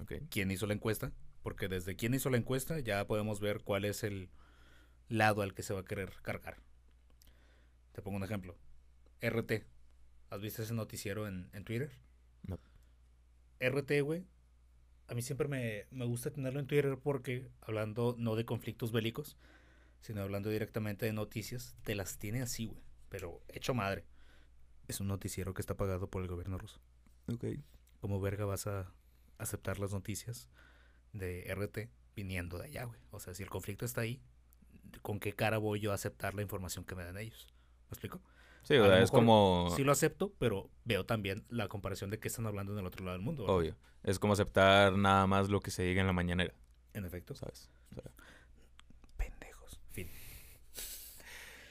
Ok. 0.00 0.14
quién 0.30 0.50
hizo 0.50 0.66
la 0.66 0.74
encuesta, 0.74 1.12
porque 1.42 1.68
desde 1.68 1.96
quién 1.96 2.14
hizo 2.14 2.30
la 2.30 2.36
encuesta 2.38 2.78
ya 2.80 3.06
podemos 3.06 3.40
ver 3.40 3.62
cuál 3.62 3.84
es 3.84 4.04
el 4.04 4.30
lado 5.08 5.42
al 5.42 5.54
que 5.54 5.62
se 5.62 5.74
va 5.74 5.80
a 5.80 5.84
querer 5.84 6.12
cargar. 6.22 6.56
Te 7.92 8.02
pongo 8.02 8.16
un 8.16 8.24
ejemplo. 8.24 8.56
RT. 9.20 9.64
¿Has 10.30 10.40
visto 10.40 10.62
ese 10.62 10.74
noticiero 10.74 11.26
en, 11.26 11.48
en 11.52 11.64
Twitter? 11.64 11.90
No. 12.42 12.58
RT, 13.60 14.02
güey, 14.02 14.24
a 15.08 15.14
mí 15.14 15.22
siempre 15.22 15.48
me, 15.48 15.86
me 15.90 16.04
gusta 16.04 16.30
tenerlo 16.30 16.60
en 16.60 16.66
Twitter 16.66 16.98
porque 17.02 17.48
hablando 17.62 18.14
no 18.18 18.36
de 18.36 18.44
conflictos 18.44 18.92
bélicos, 18.92 19.36
sino 20.00 20.22
hablando 20.22 20.50
directamente 20.50 21.06
de 21.06 21.12
noticias, 21.12 21.74
te 21.82 21.94
las 21.94 22.18
tiene 22.18 22.42
así, 22.42 22.66
güey. 22.66 22.82
Pero 23.08 23.42
hecho 23.48 23.74
madre. 23.74 24.04
Es 24.86 25.00
un 25.00 25.08
noticiero 25.08 25.54
que 25.54 25.62
está 25.62 25.76
pagado 25.76 26.08
por 26.08 26.22
el 26.22 26.28
gobierno 26.28 26.58
ruso. 26.58 26.80
Ok. 27.26 27.44
¿Cómo 28.00 28.20
verga 28.20 28.44
vas 28.44 28.66
a 28.66 28.92
aceptar 29.38 29.78
las 29.78 29.92
noticias 29.92 30.48
de 31.12 31.42
RT 31.52 31.90
viniendo 32.14 32.58
de 32.58 32.66
allá, 32.66 32.84
güey? 32.84 33.00
O 33.10 33.20
sea, 33.20 33.34
si 33.34 33.42
el 33.42 33.50
conflicto 33.50 33.84
está 33.84 34.02
ahí, 34.02 34.22
¿con 35.02 35.20
qué 35.20 35.32
cara 35.32 35.58
voy 35.58 35.80
yo 35.80 35.92
a 35.92 35.94
aceptar 35.94 36.34
la 36.34 36.42
información 36.42 36.84
que 36.84 36.94
me 36.94 37.04
dan 37.04 37.18
ellos? 37.18 37.48
¿Me 37.88 37.94
explico? 37.94 38.20
Sí, 38.68 38.76
o 38.76 38.84
sea, 38.84 39.00
es 39.00 39.10
como... 39.10 39.72
Sí 39.74 39.82
lo 39.82 39.92
acepto, 39.92 40.34
pero 40.38 40.68
veo 40.84 41.06
también 41.06 41.42
la 41.48 41.68
comparación 41.68 42.10
de 42.10 42.18
qué 42.18 42.28
están 42.28 42.46
hablando 42.46 42.74
en 42.74 42.78
el 42.80 42.84
otro 42.84 43.02
lado 43.02 43.16
del 43.16 43.24
mundo. 43.24 43.44
¿verdad? 43.44 43.56
Obvio. 43.56 43.76
Es 44.02 44.18
como 44.18 44.34
aceptar 44.34 44.92
nada 44.92 45.26
más 45.26 45.48
lo 45.48 45.60
que 45.60 45.70
se 45.70 45.84
diga 45.84 46.02
en 46.02 46.06
la 46.06 46.12
mañanera, 46.12 46.52
En 46.92 47.06
efecto. 47.06 47.34
¿sabes? 47.34 47.70
O 47.90 47.94
sea, 47.94 48.12
Pendejos. 49.16 49.80
Fin. 49.90 50.10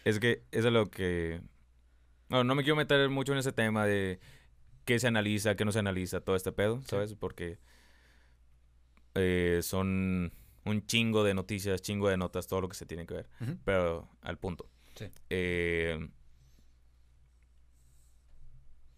es 0.05 0.19
que 0.19 0.41
eso 0.49 0.69
es 0.69 0.73
lo 0.73 0.89
que... 0.89 1.39
No, 2.29 2.43
no 2.43 2.55
me 2.55 2.63
quiero 2.63 2.75
meter 2.75 3.07
mucho 3.09 3.31
en 3.31 3.37
ese 3.37 3.51
tema 3.51 3.85
de 3.85 4.19
qué 4.83 4.99
se 4.99 5.05
analiza, 5.05 5.55
qué 5.55 5.65
no 5.65 5.71
se 5.71 5.77
analiza, 5.77 6.21
todo 6.21 6.35
este 6.35 6.51
pedo, 6.51 6.81
¿sabes? 6.87 7.13
Porque 7.13 7.59
eh, 9.13 9.59
son 9.61 10.33
un 10.65 10.85
chingo 10.87 11.23
de 11.23 11.35
noticias, 11.35 11.79
chingo 11.83 12.09
de 12.09 12.17
notas, 12.17 12.47
todo 12.47 12.61
lo 12.61 12.69
que 12.69 12.75
se 12.75 12.87
tiene 12.87 13.05
que 13.05 13.13
ver. 13.13 13.29
Pero 13.65 14.09
al 14.21 14.39
punto. 14.39 14.67
Sí. 14.95 15.05
Eh, 15.29 16.09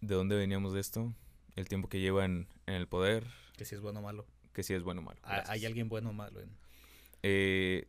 ¿De 0.00 0.14
dónde 0.14 0.36
veníamos 0.36 0.72
de 0.72 0.80
esto? 0.80 1.14
El 1.56 1.68
tiempo 1.68 1.88
que 1.88 2.00
lleva 2.00 2.24
en, 2.24 2.48
el 2.66 2.86
poder, 2.88 3.26
Que 3.56 3.64
si 3.64 3.74
es 3.74 3.80
bueno 3.80 4.00
o 4.00 4.02
malo. 4.02 4.26
que 4.52 4.62
si 4.62 4.74
es 4.74 4.82
bueno 4.82 5.00
o 5.00 5.04
malo. 5.04 5.20
¿Hay- 5.22 5.42
¿Hay 5.46 5.66
alguien 5.66 5.88
bueno 5.88 6.10
o 6.10 6.12
malo? 6.12 6.40
En... 6.40 6.50
Eh, 7.22 7.88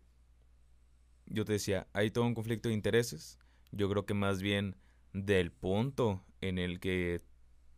yo 1.28 1.46
te 1.46 1.54
decía, 1.54 1.88
hay 1.94 2.12
todo 2.12 2.26
un 2.26 2.34
conflicto 2.36 2.70
de 2.70 2.76
intereses. 2.76 3.40
Yo 3.72 3.90
creo 3.90 4.06
que 4.06 4.14
más 4.14 4.42
bien 4.42 4.76
del 5.14 5.52
punto 5.52 6.24
en 6.42 6.58
el 6.58 6.80
que 6.80 7.22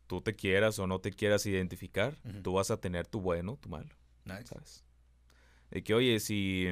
tú 0.07 0.21
te 0.21 0.33
quieras 0.33 0.79
o 0.79 0.87
no 0.87 0.99
te 0.99 1.11
quieras 1.11 1.45
identificar, 1.45 2.15
tú 2.41 2.53
vas 2.53 2.71
a 2.71 2.77
tener 2.81 3.07
tu 3.07 3.21
bueno, 3.21 3.57
tu 3.61 3.69
malo, 3.69 3.89
Nice. 4.25 4.45
¿sabes? 4.47 4.83
De 5.69 5.83
que, 5.83 5.93
oye, 5.93 6.19
si 6.19 6.67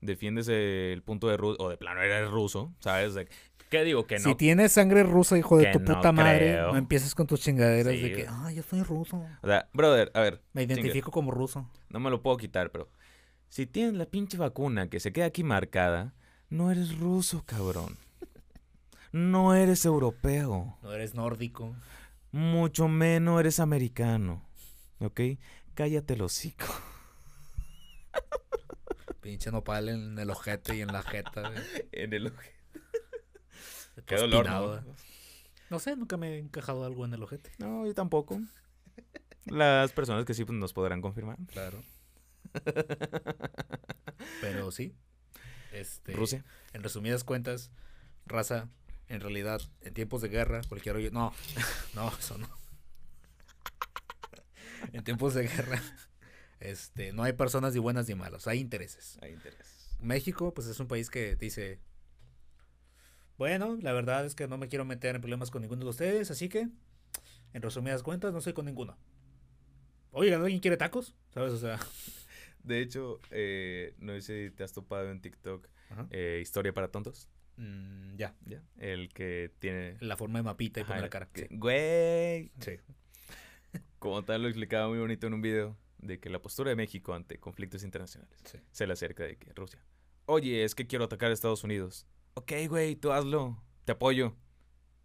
defiendes 0.00 0.48
el 0.48 1.02
punto 1.02 1.28
de 1.28 1.36
ruso, 1.36 1.62
o 1.62 1.68
de 1.68 1.76
plano 1.76 2.00
eres 2.00 2.28
ruso, 2.30 2.72
¿sabes? 2.80 3.14
De- 3.14 3.28
¿Qué 3.70 3.84
digo? 3.84 4.06
Que 4.06 4.18
Si 4.18 4.28
no. 4.30 4.36
tienes 4.36 4.72
sangre 4.72 5.04
rusa, 5.04 5.38
hijo 5.38 5.56
de 5.56 5.72
tu 5.72 5.78
no 5.80 5.84
puta 5.94 6.10
madre, 6.12 6.38
creo. 6.38 6.72
no 6.72 6.76
empieces 6.78 7.14
con 7.14 7.26
tus 7.26 7.40
chingaderas 7.40 7.94
Sí, 7.94 8.00
de 8.02 8.12
que, 8.12 8.26
ah, 8.28 8.50
yo 8.52 8.62
soy 8.64 8.82
ruso. 8.82 9.24
O 9.42 9.46
sea, 9.46 9.68
brother, 9.72 10.10
a 10.14 10.20
ver, 10.20 10.42
Me 10.52 10.64
identifico 10.64 11.10
como 11.12 11.30
ruso. 11.30 11.70
no 11.88 12.00
me 12.00 12.10
lo 12.10 12.20
puedo 12.20 12.36
quitar, 12.36 12.70
pero 12.72 12.90
si 13.48 13.66
tienes 13.66 13.94
la 13.94 14.06
pinche 14.06 14.36
vacuna 14.36 14.88
que 14.88 14.98
se 15.00 15.12
queda 15.12 15.26
aquí 15.26 15.44
marcada, 15.44 16.14
no 16.48 16.70
eres 16.72 16.98
ruso, 16.98 17.44
cabrón. 17.46 17.96
No 19.12 19.54
eres 19.54 19.84
europeo. 19.84 20.76
No 20.82 20.92
eres 20.92 21.14
nórdico. 21.14 21.74
Mucho 22.32 22.86
menos 22.88 23.40
eres 23.40 23.58
americano. 23.60 24.44
¿Ok? 25.00 25.20
Cállate 25.74 26.14
el 26.14 26.22
hocico. 26.22 26.66
Pinche 29.20 29.50
nopal 29.50 29.88
en 29.88 30.18
el 30.18 30.30
ojete 30.30 30.76
y 30.76 30.80
en 30.80 30.88
la 30.88 31.02
jeta. 31.02 31.52
En 31.92 32.12
el 32.14 32.32
Todo 32.32 32.40
Qué 34.06 34.16
dolor, 34.16 34.48
¿no? 34.48 34.66
güey. 34.68 34.80
No 35.70 35.78
sé, 35.78 35.96
nunca 35.96 36.16
me 36.16 36.34
he 36.34 36.38
encajado 36.38 36.84
algo 36.84 37.04
en 37.04 37.14
el 37.14 37.22
ojete. 37.22 37.52
No, 37.58 37.86
yo 37.86 37.94
tampoco. 37.94 38.40
Las 39.46 39.92
personas 39.92 40.24
que 40.24 40.34
sí 40.34 40.44
pues, 40.44 40.58
nos 40.58 40.72
podrán 40.72 41.00
confirmar. 41.00 41.38
Claro. 41.46 41.82
Pero 44.40 44.70
sí. 44.72 44.94
Este, 45.72 46.12
Rusia. 46.12 46.44
En 46.72 46.82
resumidas 46.82 47.22
cuentas, 47.24 47.70
raza, 48.26 48.68
en 49.08 49.20
realidad, 49.20 49.60
en 49.80 49.94
tiempos 49.94 50.22
de 50.22 50.28
guerra, 50.28 50.62
cualquier 50.68 50.96
hoyo. 50.96 51.10
No, 51.12 51.32
no, 51.94 52.12
eso 52.18 52.38
no. 52.38 52.48
En 54.92 55.04
tiempos 55.04 55.34
de 55.34 55.46
guerra, 55.46 55.80
este, 56.58 57.12
no 57.12 57.22
hay 57.22 57.34
personas 57.34 57.74
ni 57.74 57.80
buenas 57.80 58.08
ni 58.08 58.14
malas, 58.14 58.46
hay 58.46 58.58
intereses. 58.58 59.18
Hay 59.20 59.32
interés. 59.32 59.96
México, 60.00 60.54
pues 60.54 60.66
es 60.66 60.80
un 60.80 60.88
país 60.88 61.10
que 61.10 61.36
dice, 61.36 61.78
bueno, 63.40 63.78
la 63.80 63.94
verdad 63.94 64.26
es 64.26 64.34
que 64.34 64.46
no 64.46 64.58
me 64.58 64.68
quiero 64.68 64.84
meter 64.84 65.14
en 65.14 65.22
problemas 65.22 65.50
con 65.50 65.62
ninguno 65.62 65.82
de 65.82 65.88
ustedes, 65.88 66.30
así 66.30 66.50
que, 66.50 66.68
en 67.54 67.62
resumidas 67.62 68.02
cuentas, 68.02 68.34
no 68.34 68.42
soy 68.42 68.52
con 68.52 68.66
ninguno. 68.66 68.98
Oigan, 70.12 70.42
¿alguien 70.42 70.60
quiere 70.60 70.76
tacos? 70.76 71.14
¿Sabes? 71.32 71.54
O 71.54 71.56
sea, 71.58 71.78
De 72.62 72.82
hecho, 72.82 73.18
eh, 73.30 73.94
no 73.98 74.12
sé 74.20 74.50
si 74.50 74.54
te 74.54 74.62
has 74.62 74.74
topado 74.74 75.10
en 75.10 75.22
TikTok 75.22 75.66
eh, 76.10 76.40
Historia 76.42 76.74
para 76.74 76.88
Tontos. 76.88 77.30
Mm, 77.56 78.16
ya, 78.16 78.34
¿Ya? 78.44 78.62
El 78.76 79.08
que 79.08 79.50
tiene... 79.58 79.96
la 80.00 80.18
forma 80.18 80.38
de 80.38 80.42
mapita 80.42 80.80
y 80.80 80.82
Ajá, 80.82 80.88
poner 80.88 81.02
la 81.04 81.08
cara. 81.08 81.26
que- 81.32 81.48
Sí. 81.48 81.56
Güey. 81.56 82.52
sí. 82.60 82.72
Como 83.98 84.22
tal, 84.22 84.42
lo 84.42 84.48
explicaba 84.48 84.86
muy 84.88 84.98
bonito 84.98 85.26
en 85.28 85.32
un 85.32 85.40
video 85.40 85.78
de 85.96 86.20
que 86.20 86.28
la 86.28 86.42
postura 86.42 86.68
de 86.68 86.76
México 86.76 87.14
ante 87.14 87.38
conflictos 87.40 87.82
internacionales 87.84 88.38
Sí. 88.44 88.58
se 88.70 88.86
le 88.86 88.92
acerca 88.92 89.24
de 89.24 89.36
que 89.38 89.50
Rusia. 89.54 89.82
Oye, 90.26 90.62
es 90.62 90.74
que 90.74 90.86
quiero 90.86 91.06
atacar 91.06 91.30
a 91.30 91.32
Estados 91.32 91.64
Unidos. 91.64 92.06
Ok, 92.34 92.52
güey, 92.68 92.96
tú 92.96 93.12
hazlo. 93.12 93.62
Te 93.84 93.92
apoyo. 93.92 94.34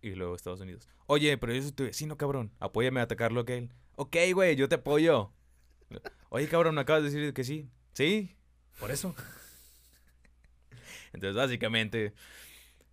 Y 0.01 0.11
luego 0.11 0.35
Estados 0.35 0.59
Unidos. 0.61 0.87
Oye, 1.07 1.37
pero 1.37 1.53
yo 1.53 1.61
soy 1.61 1.71
tu 1.71 1.83
vecino, 1.83 2.17
cabrón. 2.17 2.51
Apóyame 2.59 2.99
a 2.99 3.03
atacarlo 3.03 3.39
a 3.39 3.43
aquel. 3.43 3.73
Ok, 3.95 4.15
güey, 4.33 4.55
yo 4.55 4.69
te 4.69 4.75
apoyo. 4.75 5.31
Oye, 6.29 6.47
cabrón, 6.47 6.75
me 6.75 6.81
acabas 6.81 7.03
de 7.03 7.09
decir 7.09 7.33
que 7.33 7.43
sí. 7.43 7.69
¿Sí? 7.93 8.35
Por 8.79 8.91
eso. 8.91 9.15
Entonces, 11.13 11.35
básicamente... 11.35 12.13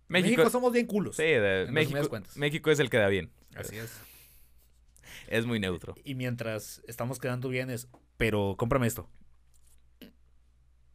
México, 0.07 0.37
México... 0.37 0.49
somos 0.49 0.71
bien 0.73 0.85
culos. 0.85 1.15
sí, 1.15 1.23
de- 1.23 1.67
México. 1.71 2.19
México 2.35 2.71
es 2.71 2.79
el 2.79 2.89
que 2.89 2.97
da 2.97 3.07
bien. 3.07 3.31
Así 3.55 3.77
es. 3.77 3.99
Es 5.27 5.45
muy 5.45 5.59
neutro. 5.59 5.95
Y 6.03 6.15
mientras 6.15 6.81
estamos 6.87 7.19
quedando 7.19 7.49
bien 7.49 7.69
es, 7.69 7.87
pero 8.17 8.55
cómprame 8.57 8.87
esto. 8.87 9.09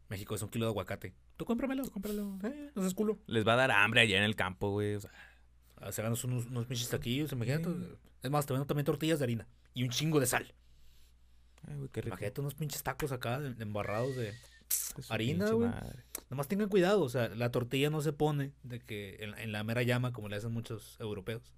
México 0.08 0.34
es 0.34 0.42
un 0.42 0.48
kilo 0.48 0.64
de 0.66 0.70
aguacate. 0.70 1.14
Tú 1.36 1.44
cómpramelo, 1.44 1.88
cómpralo. 1.90 2.38
Eh, 2.44 2.70
no 2.74 2.82
seas 2.82 2.94
culo. 2.94 3.18
Les 3.26 3.46
va 3.46 3.52
a 3.54 3.56
dar 3.56 3.70
hambre 3.70 4.00
allá 4.00 4.16
en 4.18 4.24
el 4.24 4.36
campo, 4.36 4.70
güey. 4.70 4.94
O 4.94 5.00
sea, 5.00 5.10
Háganos 5.76 6.24
unos, 6.24 6.46
unos 6.46 6.66
pinches 6.66 6.88
taquillos, 6.88 7.30
imagínate. 7.32 7.68
Es 8.22 8.30
más, 8.30 8.46
te 8.46 8.52
vendo 8.52 8.66
también 8.66 8.84
tortillas 8.84 9.18
de 9.20 9.24
harina. 9.24 9.46
Y 9.74 9.84
un 9.84 9.90
chingo 9.90 10.18
de 10.18 10.26
sal. 10.26 10.52
ay, 11.68 11.76
güey, 11.76 11.88
qué 11.90 12.00
rico. 12.00 12.14
Imagínate 12.14 12.40
unos 12.40 12.54
pinches 12.54 12.82
tacos 12.82 13.12
acá 13.12 13.36
em- 13.36 13.54
embarrados 13.60 14.16
de... 14.16 14.34
Es 14.98 15.10
harina, 15.10 15.50
güey. 15.50 15.70
Nomás 16.30 16.48
tengan 16.48 16.68
cuidado, 16.68 17.02
o 17.02 17.08
sea, 17.08 17.28
la 17.28 17.50
tortilla 17.52 17.88
no 17.90 18.00
se 18.00 18.12
pone 18.12 18.52
de 18.64 18.80
que 18.80 19.16
en, 19.20 19.38
en 19.38 19.52
la 19.52 19.62
mera 19.62 19.82
llama 19.82 20.12
como 20.12 20.28
le 20.28 20.36
hacen 20.36 20.50
muchos 20.52 20.96
europeos. 20.98 21.52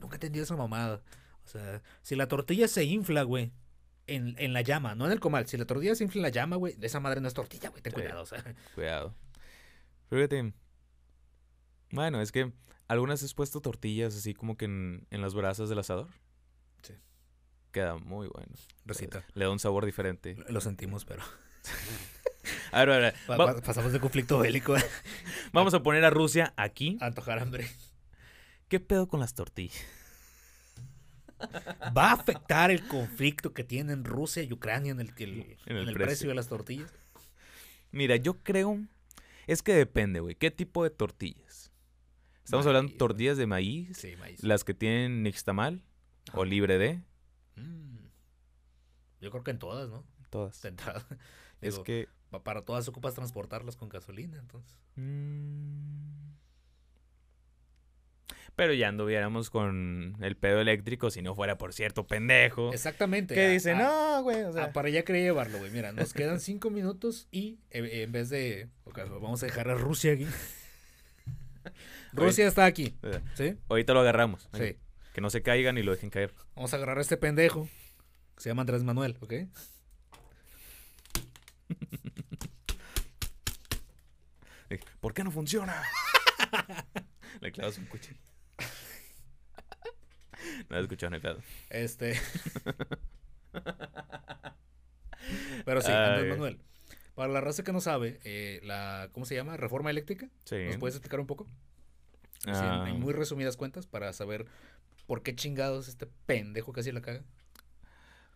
Nunca 0.00 0.14
he 0.14 0.16
entendido 0.16 0.44
esa 0.44 0.56
mamada. 0.56 1.02
O 1.44 1.48
sea, 1.48 1.82
si 2.02 2.14
la 2.14 2.28
tortilla 2.28 2.68
se 2.68 2.84
infla, 2.84 3.24
güey, 3.24 3.50
en, 4.06 4.34
en 4.38 4.52
la 4.52 4.62
llama, 4.62 4.94
no 4.94 5.06
en 5.06 5.12
el 5.12 5.20
comal, 5.20 5.46
si 5.46 5.56
la 5.56 5.64
tortilla 5.64 5.94
se 5.94 6.04
infla 6.04 6.18
en 6.20 6.22
la 6.22 6.28
llama, 6.28 6.56
güey, 6.56 6.74
de 6.74 6.86
esa 6.86 7.00
madre 7.00 7.20
no 7.20 7.28
es 7.28 7.34
tortilla, 7.34 7.70
güey, 7.70 7.82
ten 7.82 7.92
Sí. 7.92 8.00
cuidado, 8.00 8.22
o 8.22 8.26
sea. 8.26 8.42
Cuidado. 8.74 9.14
Fíjate. 10.10 10.52
Bueno, 11.90 12.20
es 12.20 12.32
que 12.32 12.52
algunas 12.88 13.22
has 13.22 13.34
puesto 13.34 13.60
tortillas 13.60 14.14
así 14.16 14.34
como 14.34 14.56
que 14.56 14.64
en, 14.66 15.06
en 15.10 15.22
las 15.22 15.34
brasas 15.34 15.68
del 15.68 15.78
asador. 15.78 16.08
Sí. 16.82 16.94
Queda 17.72 17.96
muy 17.96 18.28
bueno. 18.28 18.52
Recita. 18.84 19.24
Le 19.34 19.44
da 19.44 19.50
un 19.50 19.58
sabor 19.58 19.84
diferente. 19.84 20.36
Lo 20.48 20.60
sentimos, 20.60 21.04
pero 21.04 21.22
A 22.72 22.84
ver, 22.84 22.90
a 22.90 22.98
ver, 22.98 23.14
va- 23.30 23.60
pasamos 23.60 23.92
de 23.92 24.00
conflicto 24.00 24.38
bélico 24.38 24.74
a 24.76 24.82
vamos 25.52 25.74
a 25.74 25.82
poner 25.82 26.04
a 26.04 26.10
Rusia 26.10 26.52
aquí. 26.56 26.96
antojar 27.00 27.38
hambre. 27.40 27.68
¿Qué 28.68 28.80
pedo 28.80 29.08
con 29.08 29.20
las 29.20 29.34
tortillas? 29.34 29.76
¿Va 31.96 32.10
a 32.10 32.12
afectar 32.14 32.70
el 32.70 32.86
conflicto 32.88 33.52
que 33.52 33.64
tienen 33.64 34.04
Rusia 34.04 34.42
y 34.42 34.52
Ucrania 34.52 34.92
en 34.92 35.00
el, 35.00 35.12
el- 35.18 35.56
En 35.66 35.76
el 35.76 35.82
en 35.82 35.88
el 35.88 35.94
precio. 35.94 35.96
precio 36.06 36.28
de 36.30 36.34
las 36.34 36.48
tortillas? 36.48 36.92
Mira, 37.92 38.16
yo 38.16 38.38
creo. 38.42 38.80
Es 39.46 39.62
que 39.62 39.74
depende, 39.74 40.20
güey. 40.20 40.34
¿Qué 40.34 40.50
tipo 40.50 40.82
de 40.82 40.90
tortillas? 40.90 41.70
Estamos 42.44 42.66
hablando 42.66 42.92
de 42.92 42.98
tortillas 42.98 43.36
de 43.36 43.46
maíz, 43.46 43.96
Sí, 43.96 44.14
maíz. 44.16 44.42
las 44.42 44.64
que 44.64 44.74
tienen 44.74 45.22
nixtamal 45.22 45.82
o 46.32 46.42
Ajá. 46.42 46.44
libre 46.48 46.78
de. 46.78 47.02
Mm. 47.56 47.96
Yo 49.20 49.30
creo 49.30 49.42
que 49.44 49.50
en 49.50 49.58
todas, 49.58 49.88
¿no? 49.88 50.04
Todas. 50.30 50.60
Es 51.60 51.78
que. 51.80 52.08
pa- 52.30 52.42
Para 52.44 52.62
todas 52.64 52.86
ocupas 52.88 53.14
transportarlas 53.14 53.76
con 53.76 53.88
gasolina, 53.88 54.38
entonces. 54.38 54.76
mm, 54.96 56.30
pero 58.56 58.72
ya 58.72 58.88
anduviéramos 58.88 59.50
con 59.50 60.16
el 60.20 60.36
pedo 60.36 60.62
eléctrico 60.62 61.10
si 61.10 61.20
no 61.20 61.34
fuera 61.34 61.58
por 61.58 61.74
cierto 61.74 62.06
pendejo. 62.06 62.72
Exactamente. 62.72 63.34
Que 63.34 63.50
dice, 63.50 63.72
ah, 63.72 64.16
no, 64.16 64.22
güey. 64.22 64.44
O 64.44 64.52
sea. 64.52 64.64
Ah, 64.64 64.72
para 64.72 64.88
allá 64.88 65.04
quería 65.04 65.24
llevarlo, 65.24 65.58
güey. 65.58 65.70
Mira, 65.70 65.92
nos 65.92 66.14
quedan 66.14 66.40
cinco 66.40 66.70
minutos 66.70 67.28
y 67.30 67.58
eh, 67.70 68.02
en 68.02 68.12
vez 68.12 68.30
de. 68.30 68.70
Vamos 69.20 69.42
a 69.42 69.46
dejar 69.46 69.68
a 69.68 69.74
Rusia 69.74 70.14
aquí. 70.14 70.26
Rusia 72.12 72.48
está 72.48 72.64
aquí. 72.64 72.96
¿sí? 73.34 73.58
Ahorita 73.68 73.92
lo 73.92 74.00
agarramos. 74.00 74.48
Sí. 74.54 74.78
Que 75.12 75.20
no 75.20 75.28
se 75.28 75.42
caigan 75.42 75.76
y 75.76 75.82
lo 75.82 75.92
dejen 75.92 76.08
caer. 76.08 76.32
Vamos 76.54 76.72
a 76.72 76.76
agarrar 76.76 76.96
a 76.96 77.02
este 77.02 77.18
pendejo. 77.18 77.68
Que 78.36 78.42
se 78.42 78.48
llama 78.48 78.62
Andrés 78.62 78.84
Manuel, 78.84 79.18
¿ok? 79.20 79.34
¿Por 85.00 85.12
qué 85.12 85.24
no 85.24 85.30
funciona? 85.30 85.82
Le 87.40 87.52
clavas 87.52 87.78
un 87.78 87.86
cuchillo. 87.86 88.25
No 90.68 90.78
escuchado, 90.78 91.10
no 91.10 91.16
hay 91.16 91.22
pedo. 91.22 91.38
Este. 91.70 92.14
Pero 95.64 95.80
sí, 95.80 95.90
Andrés. 95.92 96.30
Manuel. 96.30 96.58
Para 97.14 97.32
la 97.32 97.40
raza 97.40 97.64
que 97.64 97.72
no 97.72 97.80
sabe, 97.80 98.20
eh, 98.24 98.60
la, 98.62 99.08
¿cómo 99.12 99.24
se 99.24 99.34
llama? 99.34 99.56
Reforma 99.56 99.90
eléctrica. 99.90 100.28
Sí. 100.44 100.56
¿Nos 100.66 100.76
puedes 100.76 100.94
explicar 100.96 101.18
un 101.20 101.26
poco? 101.26 101.46
Así, 102.46 102.62
Ah, 102.62 102.84
en 102.88 103.00
muy 103.00 103.12
resumidas 103.14 103.56
cuentas, 103.56 103.86
para 103.86 104.12
saber 104.12 104.44
por 105.06 105.22
qué 105.22 105.34
chingados 105.34 105.88
este 105.88 106.06
pendejo 106.26 106.72
casi 106.72 106.92
la 106.92 107.00
caga. 107.00 107.22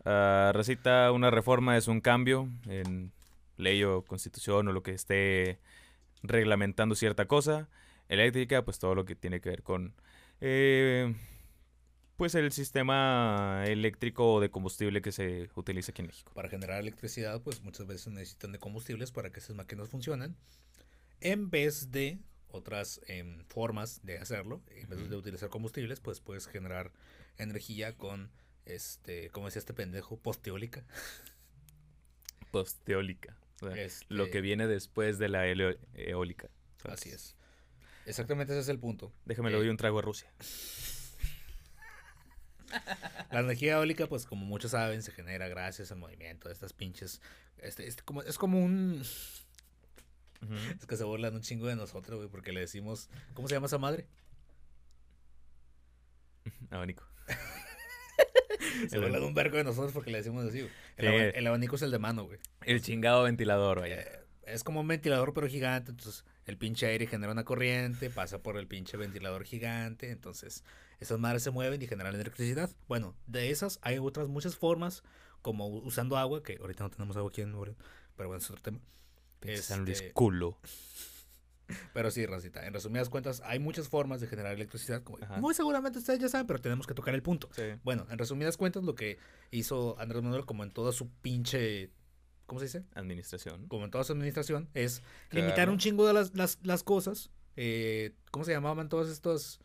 ah, 0.05 0.51
recita 0.55 1.11
una 1.11 1.29
reforma 1.29 1.77
es 1.77 1.87
un 1.87 2.01
cambio 2.01 2.49
en 2.65 3.11
ley 3.57 3.83
o 3.83 4.03
constitución 4.03 4.67
o 4.67 4.71
lo 4.71 4.81
que 4.81 4.91
esté 4.91 5.59
reglamentando 6.23 6.95
cierta 6.95 7.25
cosa. 7.27 7.69
Eléctrica, 8.09 8.65
pues 8.65 8.79
todo 8.79 8.95
lo 8.95 9.05
que 9.05 9.15
tiene 9.15 9.39
que 9.41 9.49
ver 9.49 9.61
con 9.63 9.93
eh, 10.41 11.13
pues 12.21 12.35
el 12.35 12.51
sistema 12.51 13.63
eléctrico 13.65 14.39
de 14.41 14.51
combustible 14.51 15.01
que 15.01 15.11
se 15.11 15.49
utiliza 15.55 15.89
aquí 15.89 16.03
en 16.03 16.05
México. 16.09 16.31
Para 16.35 16.49
generar 16.49 16.79
electricidad, 16.79 17.41
pues 17.41 17.63
muchas 17.63 17.87
veces 17.87 18.13
necesitan 18.13 18.51
de 18.51 18.59
combustibles 18.59 19.11
para 19.11 19.31
que 19.31 19.39
esas 19.39 19.55
máquinas 19.55 19.89
funcionen. 19.89 20.35
En 21.19 21.49
vez 21.49 21.89
de 21.89 22.19
otras 22.49 23.01
em, 23.07 23.43
formas 23.47 24.01
de 24.05 24.19
hacerlo, 24.19 24.61
en 24.69 24.87
vez 24.87 25.09
de 25.09 25.15
utilizar 25.15 25.49
combustibles, 25.49 25.99
pues 25.99 26.19
puedes 26.19 26.45
generar 26.45 26.91
energía 27.39 27.97
con, 27.97 28.29
este, 28.65 29.31
como 29.31 29.47
decía 29.47 29.57
este 29.61 29.73
pendejo, 29.73 30.17
posteólica. 30.19 30.85
Posteólica. 32.51 33.35
o 33.63 33.65
sea, 33.65 33.69
lo 34.09 34.25
Este, 34.25 34.29
que 34.31 34.41
viene 34.41 34.67
después 34.67 35.17
de 35.17 35.27
la 35.27 35.47
eólica. 35.47 36.51
¿sabes? 36.83 36.99
Así 36.99 37.09
es. 37.09 37.35
Exactamente 38.05 38.53
ese 38.53 38.61
es 38.61 38.69
el 38.69 38.79
punto. 38.79 39.11
Déjame 39.25 39.49
le 39.49 39.55
Eh, 39.55 39.59
doy 39.59 39.69
un 39.69 39.77
trago 39.77 39.99
a 39.99 40.01
Rusia. 40.01 40.31
La 43.31 43.39
energía 43.41 43.73
eólica, 43.73 44.07
pues 44.07 44.25
como 44.25 44.45
muchos 44.45 44.71
saben, 44.71 45.01
se 45.03 45.11
genera 45.11 45.47
gracias 45.47 45.91
al 45.91 45.97
movimiento 45.99 46.47
de 46.49 46.53
estas 46.53 46.73
pinches. 46.73 47.21
Este, 47.57 47.87
este 47.87 48.03
como, 48.03 48.21
es 48.23 48.37
como 48.37 48.63
un. 48.63 49.01
Es 50.79 50.85
que 50.87 50.97
se 50.97 51.03
burlan 51.03 51.35
un 51.35 51.41
chingo 51.41 51.67
de 51.67 51.75
nosotros, 51.75 52.17
güey, 52.17 52.29
porque 52.29 52.51
le 52.51 52.61
decimos. 52.61 53.09
¿Cómo 53.33 53.47
se 53.47 53.53
llama 53.55 53.67
esa 53.67 53.77
madre? 53.77 54.07
Abanico. 56.69 57.03
Se 58.89 58.97
burlan 58.99 59.23
un 59.23 59.33
vergo 59.33 59.57
de 59.57 59.63
nosotros 59.63 59.91
porque 59.93 60.11
le 60.11 60.17
decimos 60.19 60.45
así, 60.45 60.61
güey. 60.61 60.71
El, 60.97 61.05
Sí. 61.07 61.13
aba- 61.13 61.29
el 61.29 61.47
abanico 61.47 61.75
es 61.75 61.81
el 61.83 61.91
de 61.91 61.99
mano, 61.99 62.25
güey. 62.25 62.39
El 62.63 62.81
chingado 62.81 63.23
ventilador, 63.23 63.79
vaya. 63.81 63.99
Eh, 64.01 64.19
es 64.45 64.63
como 64.63 64.79
un 64.81 64.87
ventilador, 64.87 65.33
pero 65.33 65.47
gigante. 65.47 65.91
Entonces, 65.91 66.23
el 66.45 66.57
pinche 66.57 66.87
aire 66.87 67.07
genera 67.07 67.31
una 67.31 67.43
corriente, 67.43 68.09
pasa 68.09 68.41
por 68.41 68.57
el 68.57 68.67
pinche 68.67 68.97
ventilador 68.97 69.43
gigante. 69.43 70.11
Entonces, 70.11 70.63
esas 70.99 71.19
madres 71.19 71.43
se 71.43 71.51
mueven 71.51 71.81
y 71.81 71.87
generan 71.87 72.15
electricidad. 72.15 72.69
Bueno, 72.87 73.15
de 73.27 73.51
esas 73.51 73.79
hay 73.81 73.97
otras 73.97 74.27
muchas 74.27 74.55
formas, 74.55 75.03
como 75.41 75.67
usando 75.67 76.17
agua, 76.17 76.43
que 76.43 76.57
ahorita 76.59 76.83
no 76.83 76.89
tenemos 76.89 77.17
agua 77.17 77.29
aquí 77.29 77.41
en 77.41 77.51
León, 77.51 77.75
pero 78.15 78.29
bueno, 78.29 78.41
es 78.41 78.49
otro 78.49 78.61
tema. 78.61 78.79
San 79.61 79.85
Luis 79.85 80.01
Este, 80.01 80.13
culo. 80.13 80.57
Pero 81.93 82.11
sí, 82.11 82.25
Racita, 82.25 82.65
en 82.65 82.73
resumidas 82.73 83.09
cuentas, 83.09 83.41
hay 83.45 83.57
muchas 83.59 83.87
formas 83.87 84.19
de 84.19 84.27
generar 84.27 84.53
electricidad. 84.53 85.03
Como 85.03 85.19
muy 85.37 85.53
seguramente 85.53 85.99
ustedes 85.99 86.19
ya 86.19 86.27
saben, 86.27 86.45
pero 86.45 86.59
tenemos 86.59 86.85
que 86.85 86.93
tocar 86.93 87.15
el 87.15 87.23
punto. 87.23 87.49
Sí. 87.55 87.63
Bueno, 87.83 88.05
en 88.09 88.17
resumidas 88.17 88.57
cuentas, 88.57 88.83
lo 88.83 88.93
que 88.93 89.17
hizo 89.51 89.97
Andrés 89.97 90.21
Manuel, 90.21 90.45
como 90.45 90.63
en 90.63 90.71
toda 90.71 90.91
su 90.91 91.09
pinche. 91.21 91.89
¿Cómo 92.51 92.59
se 92.59 92.65
dice? 92.65 92.83
Administración. 92.95 93.65
Como 93.69 93.85
en 93.85 93.91
toda 93.91 94.03
su 94.03 94.11
administración, 94.11 94.67
es 94.73 95.03
limitar 95.29 95.69
un 95.69 95.77
chingo 95.77 96.05
de 96.05 96.11
las, 96.11 96.35
las, 96.35 96.59
las 96.63 96.83
cosas. 96.83 97.29
eh, 97.55 98.13
¿Cómo 98.29 98.43
se 98.43 98.51
llamaban 98.51 98.89
todos 98.89 99.07
estos 99.09 99.61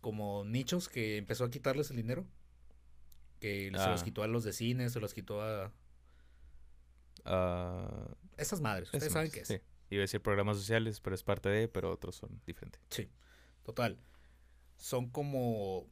como 0.00 0.42
nichos 0.46 0.88
que 0.88 1.18
empezó 1.18 1.44
a 1.44 1.50
quitarles 1.50 1.90
el 1.90 1.98
dinero? 1.98 2.26
Que 3.40 3.66
se 3.66 3.88
los 3.90 4.00
Ah. 4.00 4.04
quitó 4.06 4.22
a 4.22 4.26
los 4.26 4.42
de 4.42 4.54
cine, 4.54 4.88
se 4.88 5.00
los 5.00 5.12
quitó 5.12 5.42
a 5.42 5.70
Ah, 7.26 8.08
esas 8.38 8.62
madres. 8.62 8.88
Ustedes 8.88 9.04
eso 9.04 9.12
saben 9.12 9.26
más, 9.28 9.34
qué 9.34 9.40
es. 9.42 9.48
sí. 9.48 9.60
Iba 9.90 10.00
a 10.00 10.04
decir 10.04 10.22
programas 10.22 10.56
sociales, 10.56 11.00
pero 11.02 11.14
es 11.14 11.22
parte 11.22 11.50
de, 11.50 11.68
pero 11.68 11.90
otros 11.92 12.16
son 12.16 12.40
diferentes. 12.46 12.80
Sí, 12.88 13.10
total. 13.64 13.98
Son 14.78 15.10
como, 15.10 15.86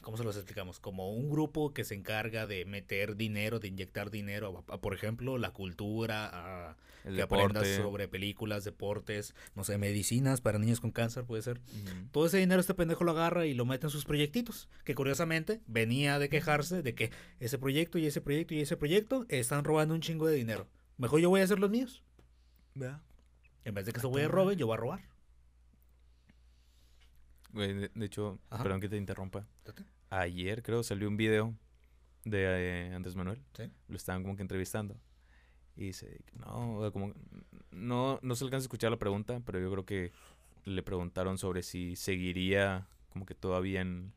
¿cómo 0.00 0.16
se 0.16 0.24
los 0.24 0.36
explicamos? 0.36 0.80
Como 0.80 1.12
un 1.12 1.28
grupo 1.28 1.74
que 1.74 1.84
se 1.84 1.94
encarga 1.94 2.46
de 2.46 2.64
meter 2.64 3.16
dinero, 3.16 3.58
de 3.58 3.68
inyectar 3.68 4.10
dinero 4.10 4.64
a, 4.68 4.74
a, 4.74 4.80
por 4.80 4.94
ejemplo, 4.94 5.36
la 5.38 5.50
cultura, 5.50 6.30
a 6.32 6.76
El 7.04 7.16
que 7.16 7.22
aprendas 7.22 7.64
deporte. 7.64 7.76
sobre 7.76 8.08
películas, 8.08 8.64
deportes, 8.64 9.34
no 9.54 9.64
sé, 9.64 9.76
medicinas 9.76 10.40
para 10.40 10.58
niños 10.58 10.80
con 10.80 10.92
cáncer, 10.92 11.24
puede 11.24 11.42
ser. 11.42 11.60
Todo 12.12 12.26
ese 12.26 12.38
dinero 12.38 12.60
este 12.60 12.74
pendejo 12.74 13.04
lo 13.04 13.10
agarra 13.10 13.44
y 13.44 13.54
lo 13.54 13.66
mete 13.66 13.86
en 13.86 13.90
sus 13.90 14.04
proyectitos, 14.04 14.68
que 14.84 14.94
curiosamente 14.94 15.60
venía 15.66 16.18
de 16.18 16.28
quejarse 16.28 16.82
de 16.82 16.94
que 16.94 17.10
ese 17.40 17.58
proyecto 17.58 17.98
y 17.98 18.06
ese 18.06 18.20
proyecto 18.20 18.54
y 18.54 18.60
ese 18.60 18.76
proyecto 18.76 19.26
están 19.28 19.64
robando 19.64 19.94
un 19.94 20.00
chingo 20.00 20.26
de 20.26 20.36
dinero. 20.36 20.68
Mejor 20.96 21.20
yo 21.20 21.28
voy 21.28 21.40
a 21.40 21.44
hacer 21.44 21.58
los 21.58 21.70
míos. 21.70 22.02
En 23.64 23.74
vez 23.74 23.84
de 23.84 23.92
que 23.92 24.00
se 24.00 24.06
voy 24.06 24.22
a 24.22 24.28
robar, 24.28 24.54
yo 24.54 24.66
voy 24.66 24.74
a 24.74 24.76
robar. 24.78 25.17
Güey, 27.50 27.88
de, 27.88 28.04
hecho, 28.04 28.38
Ajá. 28.50 28.62
perdón 28.62 28.80
que 28.80 28.88
te 28.88 28.96
interrumpa. 28.96 29.46
Ayer 30.10 30.62
creo 30.62 30.82
salió 30.82 31.08
un 31.08 31.16
video 31.16 31.54
de 32.24 32.88
eh, 32.88 32.94
Andrés 32.94 33.16
Manuel. 33.16 33.42
Sí. 33.56 33.70
Lo 33.88 33.96
estaban 33.96 34.22
como 34.22 34.36
que 34.36 34.42
entrevistando. 34.42 35.00
Y 35.76 35.86
dice, 35.86 36.20
no, 36.34 36.90
como 36.92 37.14
no, 37.70 38.18
no 38.22 38.34
se 38.34 38.44
alcanza 38.44 38.64
a 38.64 38.66
escuchar 38.66 38.90
la 38.90 38.98
pregunta, 38.98 39.40
pero 39.44 39.60
yo 39.60 39.70
creo 39.70 39.86
que 39.86 40.12
le 40.64 40.82
preguntaron 40.82 41.38
sobre 41.38 41.62
si 41.62 41.96
seguiría 41.96 42.88
como 43.10 43.24
que 43.24 43.34
todavía 43.34 43.80
en, 43.80 44.12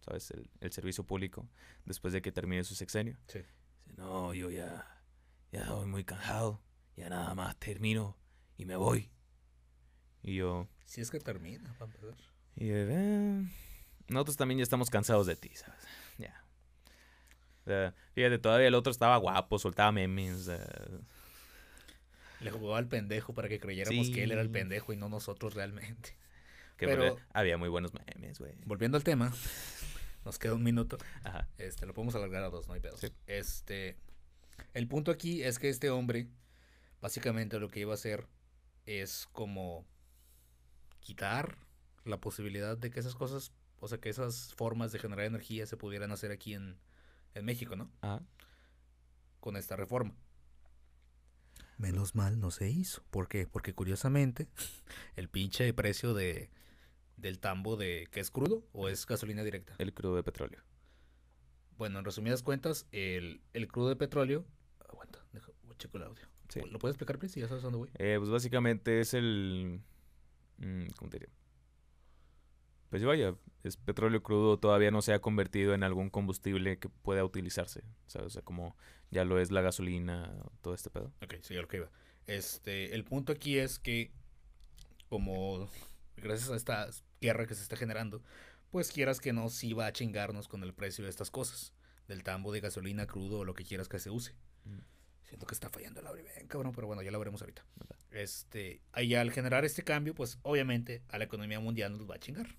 ¿sabes? 0.00 0.30
El, 0.30 0.50
el 0.60 0.72
servicio 0.72 1.04
público 1.04 1.48
después 1.84 2.12
de 2.12 2.22
que 2.22 2.32
termine 2.32 2.64
su 2.64 2.74
sexenio. 2.74 3.16
Sí. 3.28 3.40
Dice, 3.84 3.96
no, 3.96 4.32
yo 4.34 4.50
ya, 4.50 5.02
ya 5.52 5.70
voy 5.72 5.86
muy 5.86 6.04
cansado, 6.04 6.62
ya 6.96 7.10
nada 7.10 7.34
más 7.34 7.56
termino 7.58 8.16
y 8.56 8.64
me 8.64 8.76
voy. 8.76 9.10
Y 10.22 10.36
yo, 10.36 10.68
Si 10.86 11.00
es 11.00 11.10
que 11.10 11.20
termina, 11.20 11.72
para 11.78 11.92
empezar. 11.92 12.16
Y 12.56 12.68
"Eh, 12.70 13.42
nosotros 14.08 14.36
también 14.36 14.58
ya 14.58 14.62
estamos 14.64 14.90
cansados 14.90 15.26
de 15.26 15.36
ti, 15.36 15.50
¿sabes? 15.54 15.80
Ya. 16.18 16.42
O 17.62 17.64
sea, 17.64 17.94
fíjate, 18.14 18.38
todavía 18.38 18.68
el 18.68 18.74
otro 18.74 18.90
estaba 18.90 19.16
guapo, 19.16 19.58
soltaba 19.58 19.92
memes. 19.92 20.44
sea, 20.44 20.64
Le 22.40 22.50
jugaba 22.50 22.78
al 22.78 22.86
pendejo 22.88 23.32
para 23.34 23.48
que 23.48 23.58
creyéramos 23.58 24.10
que 24.10 24.22
él 24.22 24.30
era 24.32 24.42
el 24.42 24.50
pendejo 24.50 24.92
y 24.92 24.96
no 24.96 25.08
nosotros 25.08 25.54
realmente. 25.54 26.16
que 26.76 26.86
Pero- 26.86 27.16
había 27.32 27.56
muy 27.56 27.70
buenos 27.70 27.92
memes, 27.94 28.38
güey. 28.38 28.52
Volviendo 28.66 28.98
al 28.98 29.02
tema, 29.04 29.32
nos 30.26 30.38
queda 30.38 30.52
un 30.54 30.62
minuto. 30.62 30.98
Ajá. 31.24 31.48
Este, 31.56 31.86
lo 31.86 31.94
podemos 31.94 32.14
alargar 32.14 32.42
a 32.44 32.50
dos, 32.50 32.68
no 32.68 32.74
hay 32.74 32.80
pedos. 32.80 33.00
Sí. 33.00 33.08
Este, 33.26 33.96
el 34.74 34.86
punto 34.86 35.10
aquí 35.10 35.42
es 35.42 35.58
que 35.58 35.70
este 35.70 35.88
hombre, 35.88 36.28
básicamente 37.00 37.58
lo 37.58 37.68
que 37.70 37.80
iba 37.80 37.92
a 37.92 37.94
hacer 37.94 38.26
es 38.84 39.26
como 39.32 39.86
quitar 41.00 41.56
la 42.06 42.20
posibilidad 42.20 42.76
de 42.76 42.90
que 42.90 43.00
esas 43.00 43.14
cosas, 43.14 43.52
o 43.80 43.88
sea, 43.88 43.98
que 43.98 44.08
esas 44.08 44.54
formas 44.54 44.92
de 44.92 44.98
generar 44.98 45.26
energía 45.26 45.66
se 45.66 45.76
pudieran 45.76 46.12
hacer 46.12 46.30
aquí 46.30 46.54
en, 46.54 46.78
en 47.34 47.44
México, 47.44 47.76
¿no? 47.76 47.90
Ajá. 48.00 48.22
Con 49.40 49.56
esta 49.56 49.76
reforma. 49.76 50.14
Menos 51.78 52.14
mal 52.14 52.40
no 52.40 52.50
se 52.50 52.70
hizo. 52.70 53.02
¿Por 53.10 53.28
qué? 53.28 53.46
Porque 53.46 53.74
curiosamente, 53.74 54.48
el 55.16 55.28
pinche 55.28 55.72
precio 55.74 56.14
de 56.14 56.50
del 57.16 57.38
tambo 57.38 57.76
de 57.76 58.08
que 58.10 58.20
es 58.20 58.30
crudo 58.30 58.66
o 58.72 58.88
es 58.88 59.06
gasolina 59.06 59.42
directa. 59.42 59.74
El 59.78 59.94
crudo 59.94 60.16
de 60.16 60.22
petróleo. 60.22 60.62
Bueno, 61.78 61.98
en 61.98 62.04
resumidas 62.04 62.42
cuentas, 62.42 62.86
el, 62.92 63.40
el 63.52 63.68
crudo 63.68 63.88
de 63.88 63.96
petróleo. 63.96 64.44
Aguanta, 64.88 65.24
deja, 65.32 65.50
voy 65.62 65.74
a 65.74 65.78
checo 65.78 65.96
el 65.98 66.04
audio. 66.04 66.26
Sí. 66.48 66.60
¿Lo 66.70 66.78
puedes 66.78 66.94
explicar, 66.94 67.18
please? 67.18 67.34
Si 67.34 67.40
ya 67.40 67.48
sabes 67.48 67.62
dónde 67.62 67.78
voy. 67.78 67.90
Eh, 67.98 68.16
pues 68.18 68.30
básicamente 68.30 69.00
es 69.00 69.14
el... 69.14 69.80
mm, 70.58 70.86
¿Cómo 70.96 71.10
te 71.10 71.18
diría? 71.18 71.34
Pues 72.90 73.04
vaya, 73.04 73.34
es 73.64 73.76
petróleo 73.76 74.22
crudo, 74.22 74.58
todavía 74.58 74.90
no 74.90 75.02
se 75.02 75.12
ha 75.12 75.20
convertido 75.20 75.74
en 75.74 75.82
algún 75.82 76.10
combustible 76.10 76.78
que 76.78 76.88
pueda 76.88 77.24
utilizarse, 77.24 77.82
¿sabes? 78.06 78.28
O 78.28 78.30
sea, 78.30 78.42
como 78.42 78.76
ya 79.10 79.24
lo 79.24 79.40
es 79.40 79.50
la 79.50 79.60
gasolina, 79.60 80.32
todo 80.62 80.74
este 80.74 80.90
pedo. 80.90 81.12
Ok, 81.22 81.34
sí, 81.42 81.54
lo 81.54 81.66
que 81.68 81.78
iba. 81.78 81.90
Este, 82.26 82.94
el 82.94 83.04
punto 83.04 83.32
aquí 83.32 83.58
es 83.58 83.78
que, 83.78 84.12
como 85.08 85.68
gracias 86.16 86.50
a 86.50 86.56
esta 86.56 86.88
guerra 87.20 87.46
que 87.46 87.54
se 87.54 87.62
está 87.62 87.76
generando, 87.76 88.22
pues 88.70 88.92
quieras 88.92 89.20
que 89.20 89.32
no, 89.32 89.48
sí 89.48 89.72
va 89.72 89.86
a 89.86 89.92
chingarnos 89.92 90.48
con 90.48 90.62
el 90.62 90.74
precio 90.74 91.04
de 91.04 91.10
estas 91.10 91.30
cosas. 91.30 91.72
Del 92.08 92.22
tambo 92.22 92.52
de 92.52 92.60
gasolina 92.60 93.06
crudo 93.06 93.40
o 93.40 93.44
lo 93.44 93.54
que 93.54 93.64
quieras 93.64 93.88
que 93.88 93.98
se 93.98 94.10
use. 94.10 94.32
Mm. 94.64 94.78
Siento 95.24 95.46
que 95.46 95.54
está 95.54 95.68
fallando 95.68 96.00
el 96.00 96.06
audio 96.06 96.22
bien, 96.22 96.46
cabrón, 96.46 96.72
pero 96.72 96.86
bueno, 96.86 97.02
ya 97.02 97.10
lo 97.10 97.18
veremos 97.18 97.40
ahorita. 97.40 97.64
Este, 98.12 98.80
ahí 98.92 99.14
al 99.16 99.32
generar 99.32 99.64
este 99.64 99.82
cambio, 99.82 100.14
pues 100.14 100.38
obviamente 100.42 101.02
a 101.08 101.18
la 101.18 101.24
economía 101.24 101.58
mundial 101.58 101.92
nos 101.92 102.08
va 102.08 102.14
a 102.14 102.18
chingar. 102.20 102.56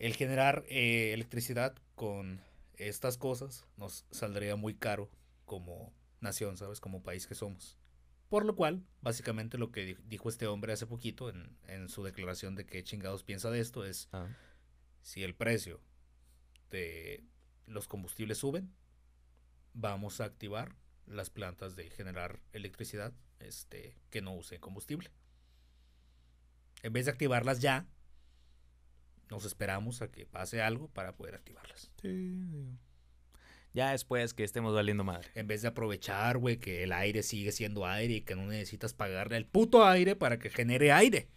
El 0.00 0.14
generar 0.16 0.64
eh, 0.68 1.12
electricidad 1.12 1.76
con 1.94 2.40
estas 2.76 3.18
cosas 3.18 3.66
nos 3.76 4.06
saldría 4.10 4.56
muy 4.56 4.74
caro 4.74 5.10
como 5.44 5.92
nación, 6.20 6.56
¿sabes? 6.56 6.80
Como 6.80 7.02
país 7.02 7.26
que 7.26 7.34
somos. 7.34 7.76
Por 8.30 8.44
lo 8.46 8.56
cual, 8.56 8.82
básicamente 9.02 9.58
lo 9.58 9.70
que 9.70 9.84
di- 9.84 9.96
dijo 10.06 10.28
este 10.30 10.46
hombre 10.46 10.72
hace 10.72 10.86
poquito 10.86 11.28
en, 11.28 11.56
en 11.68 11.88
su 11.90 12.02
declaración 12.02 12.54
de 12.54 12.64
qué 12.64 12.82
chingados 12.82 13.24
piensa 13.24 13.50
de 13.50 13.60
esto 13.60 13.84
es 13.84 14.08
Ah, 14.12 14.28
si 15.02 15.22
el 15.22 15.34
precio 15.34 15.80
de 16.70 17.24
los 17.66 17.86
combustibles 17.86 18.38
suben, 18.38 18.72
vamos 19.74 20.20
a 20.20 20.24
activar 20.24 20.74
las 21.06 21.28
plantas 21.28 21.76
de 21.76 21.90
generar 21.90 22.40
electricidad 22.52 23.12
este, 23.38 23.96
que 24.10 24.22
no 24.22 24.34
use 24.34 24.60
combustible. 24.60 25.10
En 26.82 26.92
vez 26.94 27.04
de 27.04 27.10
activarlas 27.10 27.60
ya, 27.60 27.86
nos 29.30 29.44
esperamos 29.44 30.02
a 30.02 30.10
que 30.10 30.26
pase 30.26 30.60
algo 30.62 30.88
para 30.88 31.14
poder 31.16 31.34
activarlas. 31.34 31.90
sí, 32.00 32.08
digo. 32.08 32.78
Ya 33.72 33.92
después 33.92 34.34
que 34.34 34.42
estemos 34.42 34.74
valiendo 34.74 35.04
madre. 35.04 35.28
En 35.36 35.46
vez 35.46 35.62
de 35.62 35.68
aprovechar, 35.68 36.38
güey, 36.38 36.56
que 36.58 36.82
el 36.82 36.92
aire 36.92 37.22
sigue 37.22 37.52
siendo 37.52 37.86
aire 37.86 38.14
y 38.14 38.20
que 38.22 38.34
no 38.34 38.44
necesitas 38.46 38.94
pagarle 38.94 39.36
al 39.36 39.46
puto 39.46 39.84
aire 39.86 40.16
para 40.16 40.40
que 40.40 40.50
genere 40.50 40.90
aire. 40.90 41.28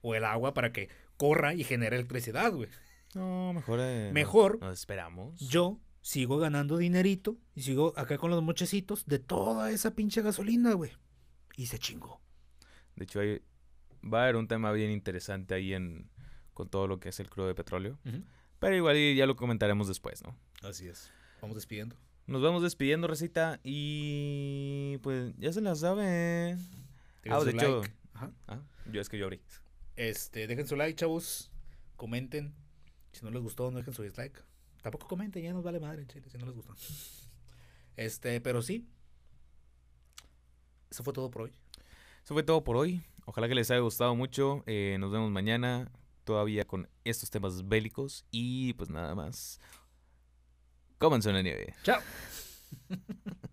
O 0.00 0.14
el 0.14 0.24
agua 0.24 0.54
para 0.54 0.72
que 0.72 0.88
corra 1.16 1.54
y 1.54 1.64
genere 1.64 1.96
electricidad, 1.96 2.52
güey. 2.52 2.68
No, 3.16 3.52
mejor. 3.52 3.80
eh, 3.82 4.04
nos- 4.04 4.12
Mejor 4.14 4.60
Nos, 4.60 4.78
esperamos. 4.78 5.40
yo 5.40 5.80
sigo 6.02 6.38
ganando 6.38 6.76
dinerito 6.76 7.36
y 7.56 7.62
sigo 7.62 7.92
acá 7.96 8.16
con 8.16 8.30
los 8.30 8.40
mochecitos 8.44 9.04
de 9.06 9.18
toda 9.18 9.72
esa 9.72 9.96
pinche 9.96 10.22
gasolina, 10.22 10.72
güey. 10.74 10.92
Y 11.56 11.66
se 11.66 11.80
chingó. 11.80 12.20
De 12.94 13.06
hecho, 13.06 13.18
hay- 13.18 13.42
va 14.04 14.20
a 14.20 14.22
haber 14.22 14.36
un 14.36 14.46
tema 14.46 14.70
bien 14.70 14.92
interesante 14.92 15.52
ahí 15.54 15.74
en 15.74 16.08
con 16.56 16.68
todo 16.70 16.86
lo 16.88 16.98
que 16.98 17.10
es 17.10 17.20
el 17.20 17.28
crudo 17.28 17.46
de 17.46 17.54
petróleo. 17.54 17.98
Pero 18.58 18.74
igual 18.74 18.96
ya 19.14 19.26
lo 19.26 19.36
comentaremos 19.36 19.86
después, 19.86 20.22
¿no? 20.24 20.34
Así 20.62 20.88
es. 20.88 21.10
Vamos 21.42 21.54
despidiendo. 21.54 21.94
Nos 22.26 22.40
vamos 22.42 22.62
despidiendo, 22.62 23.06
recita. 23.06 23.60
Y 23.62 24.96
pues 25.02 25.34
ya 25.36 25.52
se 25.52 25.60
la 25.60 25.74
sabe. 25.74 26.56
Ah, 27.28 27.44
de 27.44 27.50
hecho- 27.50 27.80
like. 27.82 27.92
Ajá. 28.14 28.32
Ah, 28.48 28.62
yo 28.90 29.00
es 29.02 29.08
que 29.10 29.18
yo 29.18 29.26
abrí. 29.26 29.42
Este, 29.96 30.46
dejen 30.46 30.66
su 30.66 30.74
like, 30.76 30.96
chavos. 30.96 31.50
Comenten. 31.96 32.54
Si 33.12 33.22
no 33.22 33.30
les 33.30 33.42
gustó, 33.42 33.70
no 33.70 33.76
dejen 33.78 33.92
su 33.92 34.02
dislike. 34.02 34.42
Tampoco 34.82 35.06
comenten, 35.06 35.42
ya 35.42 35.52
nos 35.52 35.62
vale 35.62 35.78
madre, 35.78 36.06
chile, 36.06 36.26
si 36.30 36.38
no 36.38 36.46
les 36.46 36.54
gustó. 36.54 36.74
Este, 37.96 38.40
pero 38.40 38.62
sí. 38.62 38.88
Eso 40.90 41.02
fue 41.04 41.12
todo 41.12 41.30
por 41.30 41.42
hoy. 41.42 41.52
Eso 42.24 42.32
fue 42.34 42.42
todo 42.42 42.64
por 42.64 42.76
hoy. 42.76 43.02
Ojalá 43.26 43.48
que 43.48 43.54
les 43.54 43.70
haya 43.70 43.80
gustado 43.80 44.14
mucho. 44.14 44.62
Eh, 44.66 44.96
nos 45.00 45.12
vemos 45.12 45.30
mañana 45.30 45.90
todavía 46.26 46.66
con 46.66 46.90
estos 47.04 47.30
temas 47.30 47.66
bélicos. 47.66 48.26
Y 48.30 48.74
pues 48.74 48.90
nada 48.90 49.14
más. 49.14 49.58
Cómanse 50.98 51.30
una 51.30 51.40
nieve. 51.40 51.74
Chao. 51.82 52.00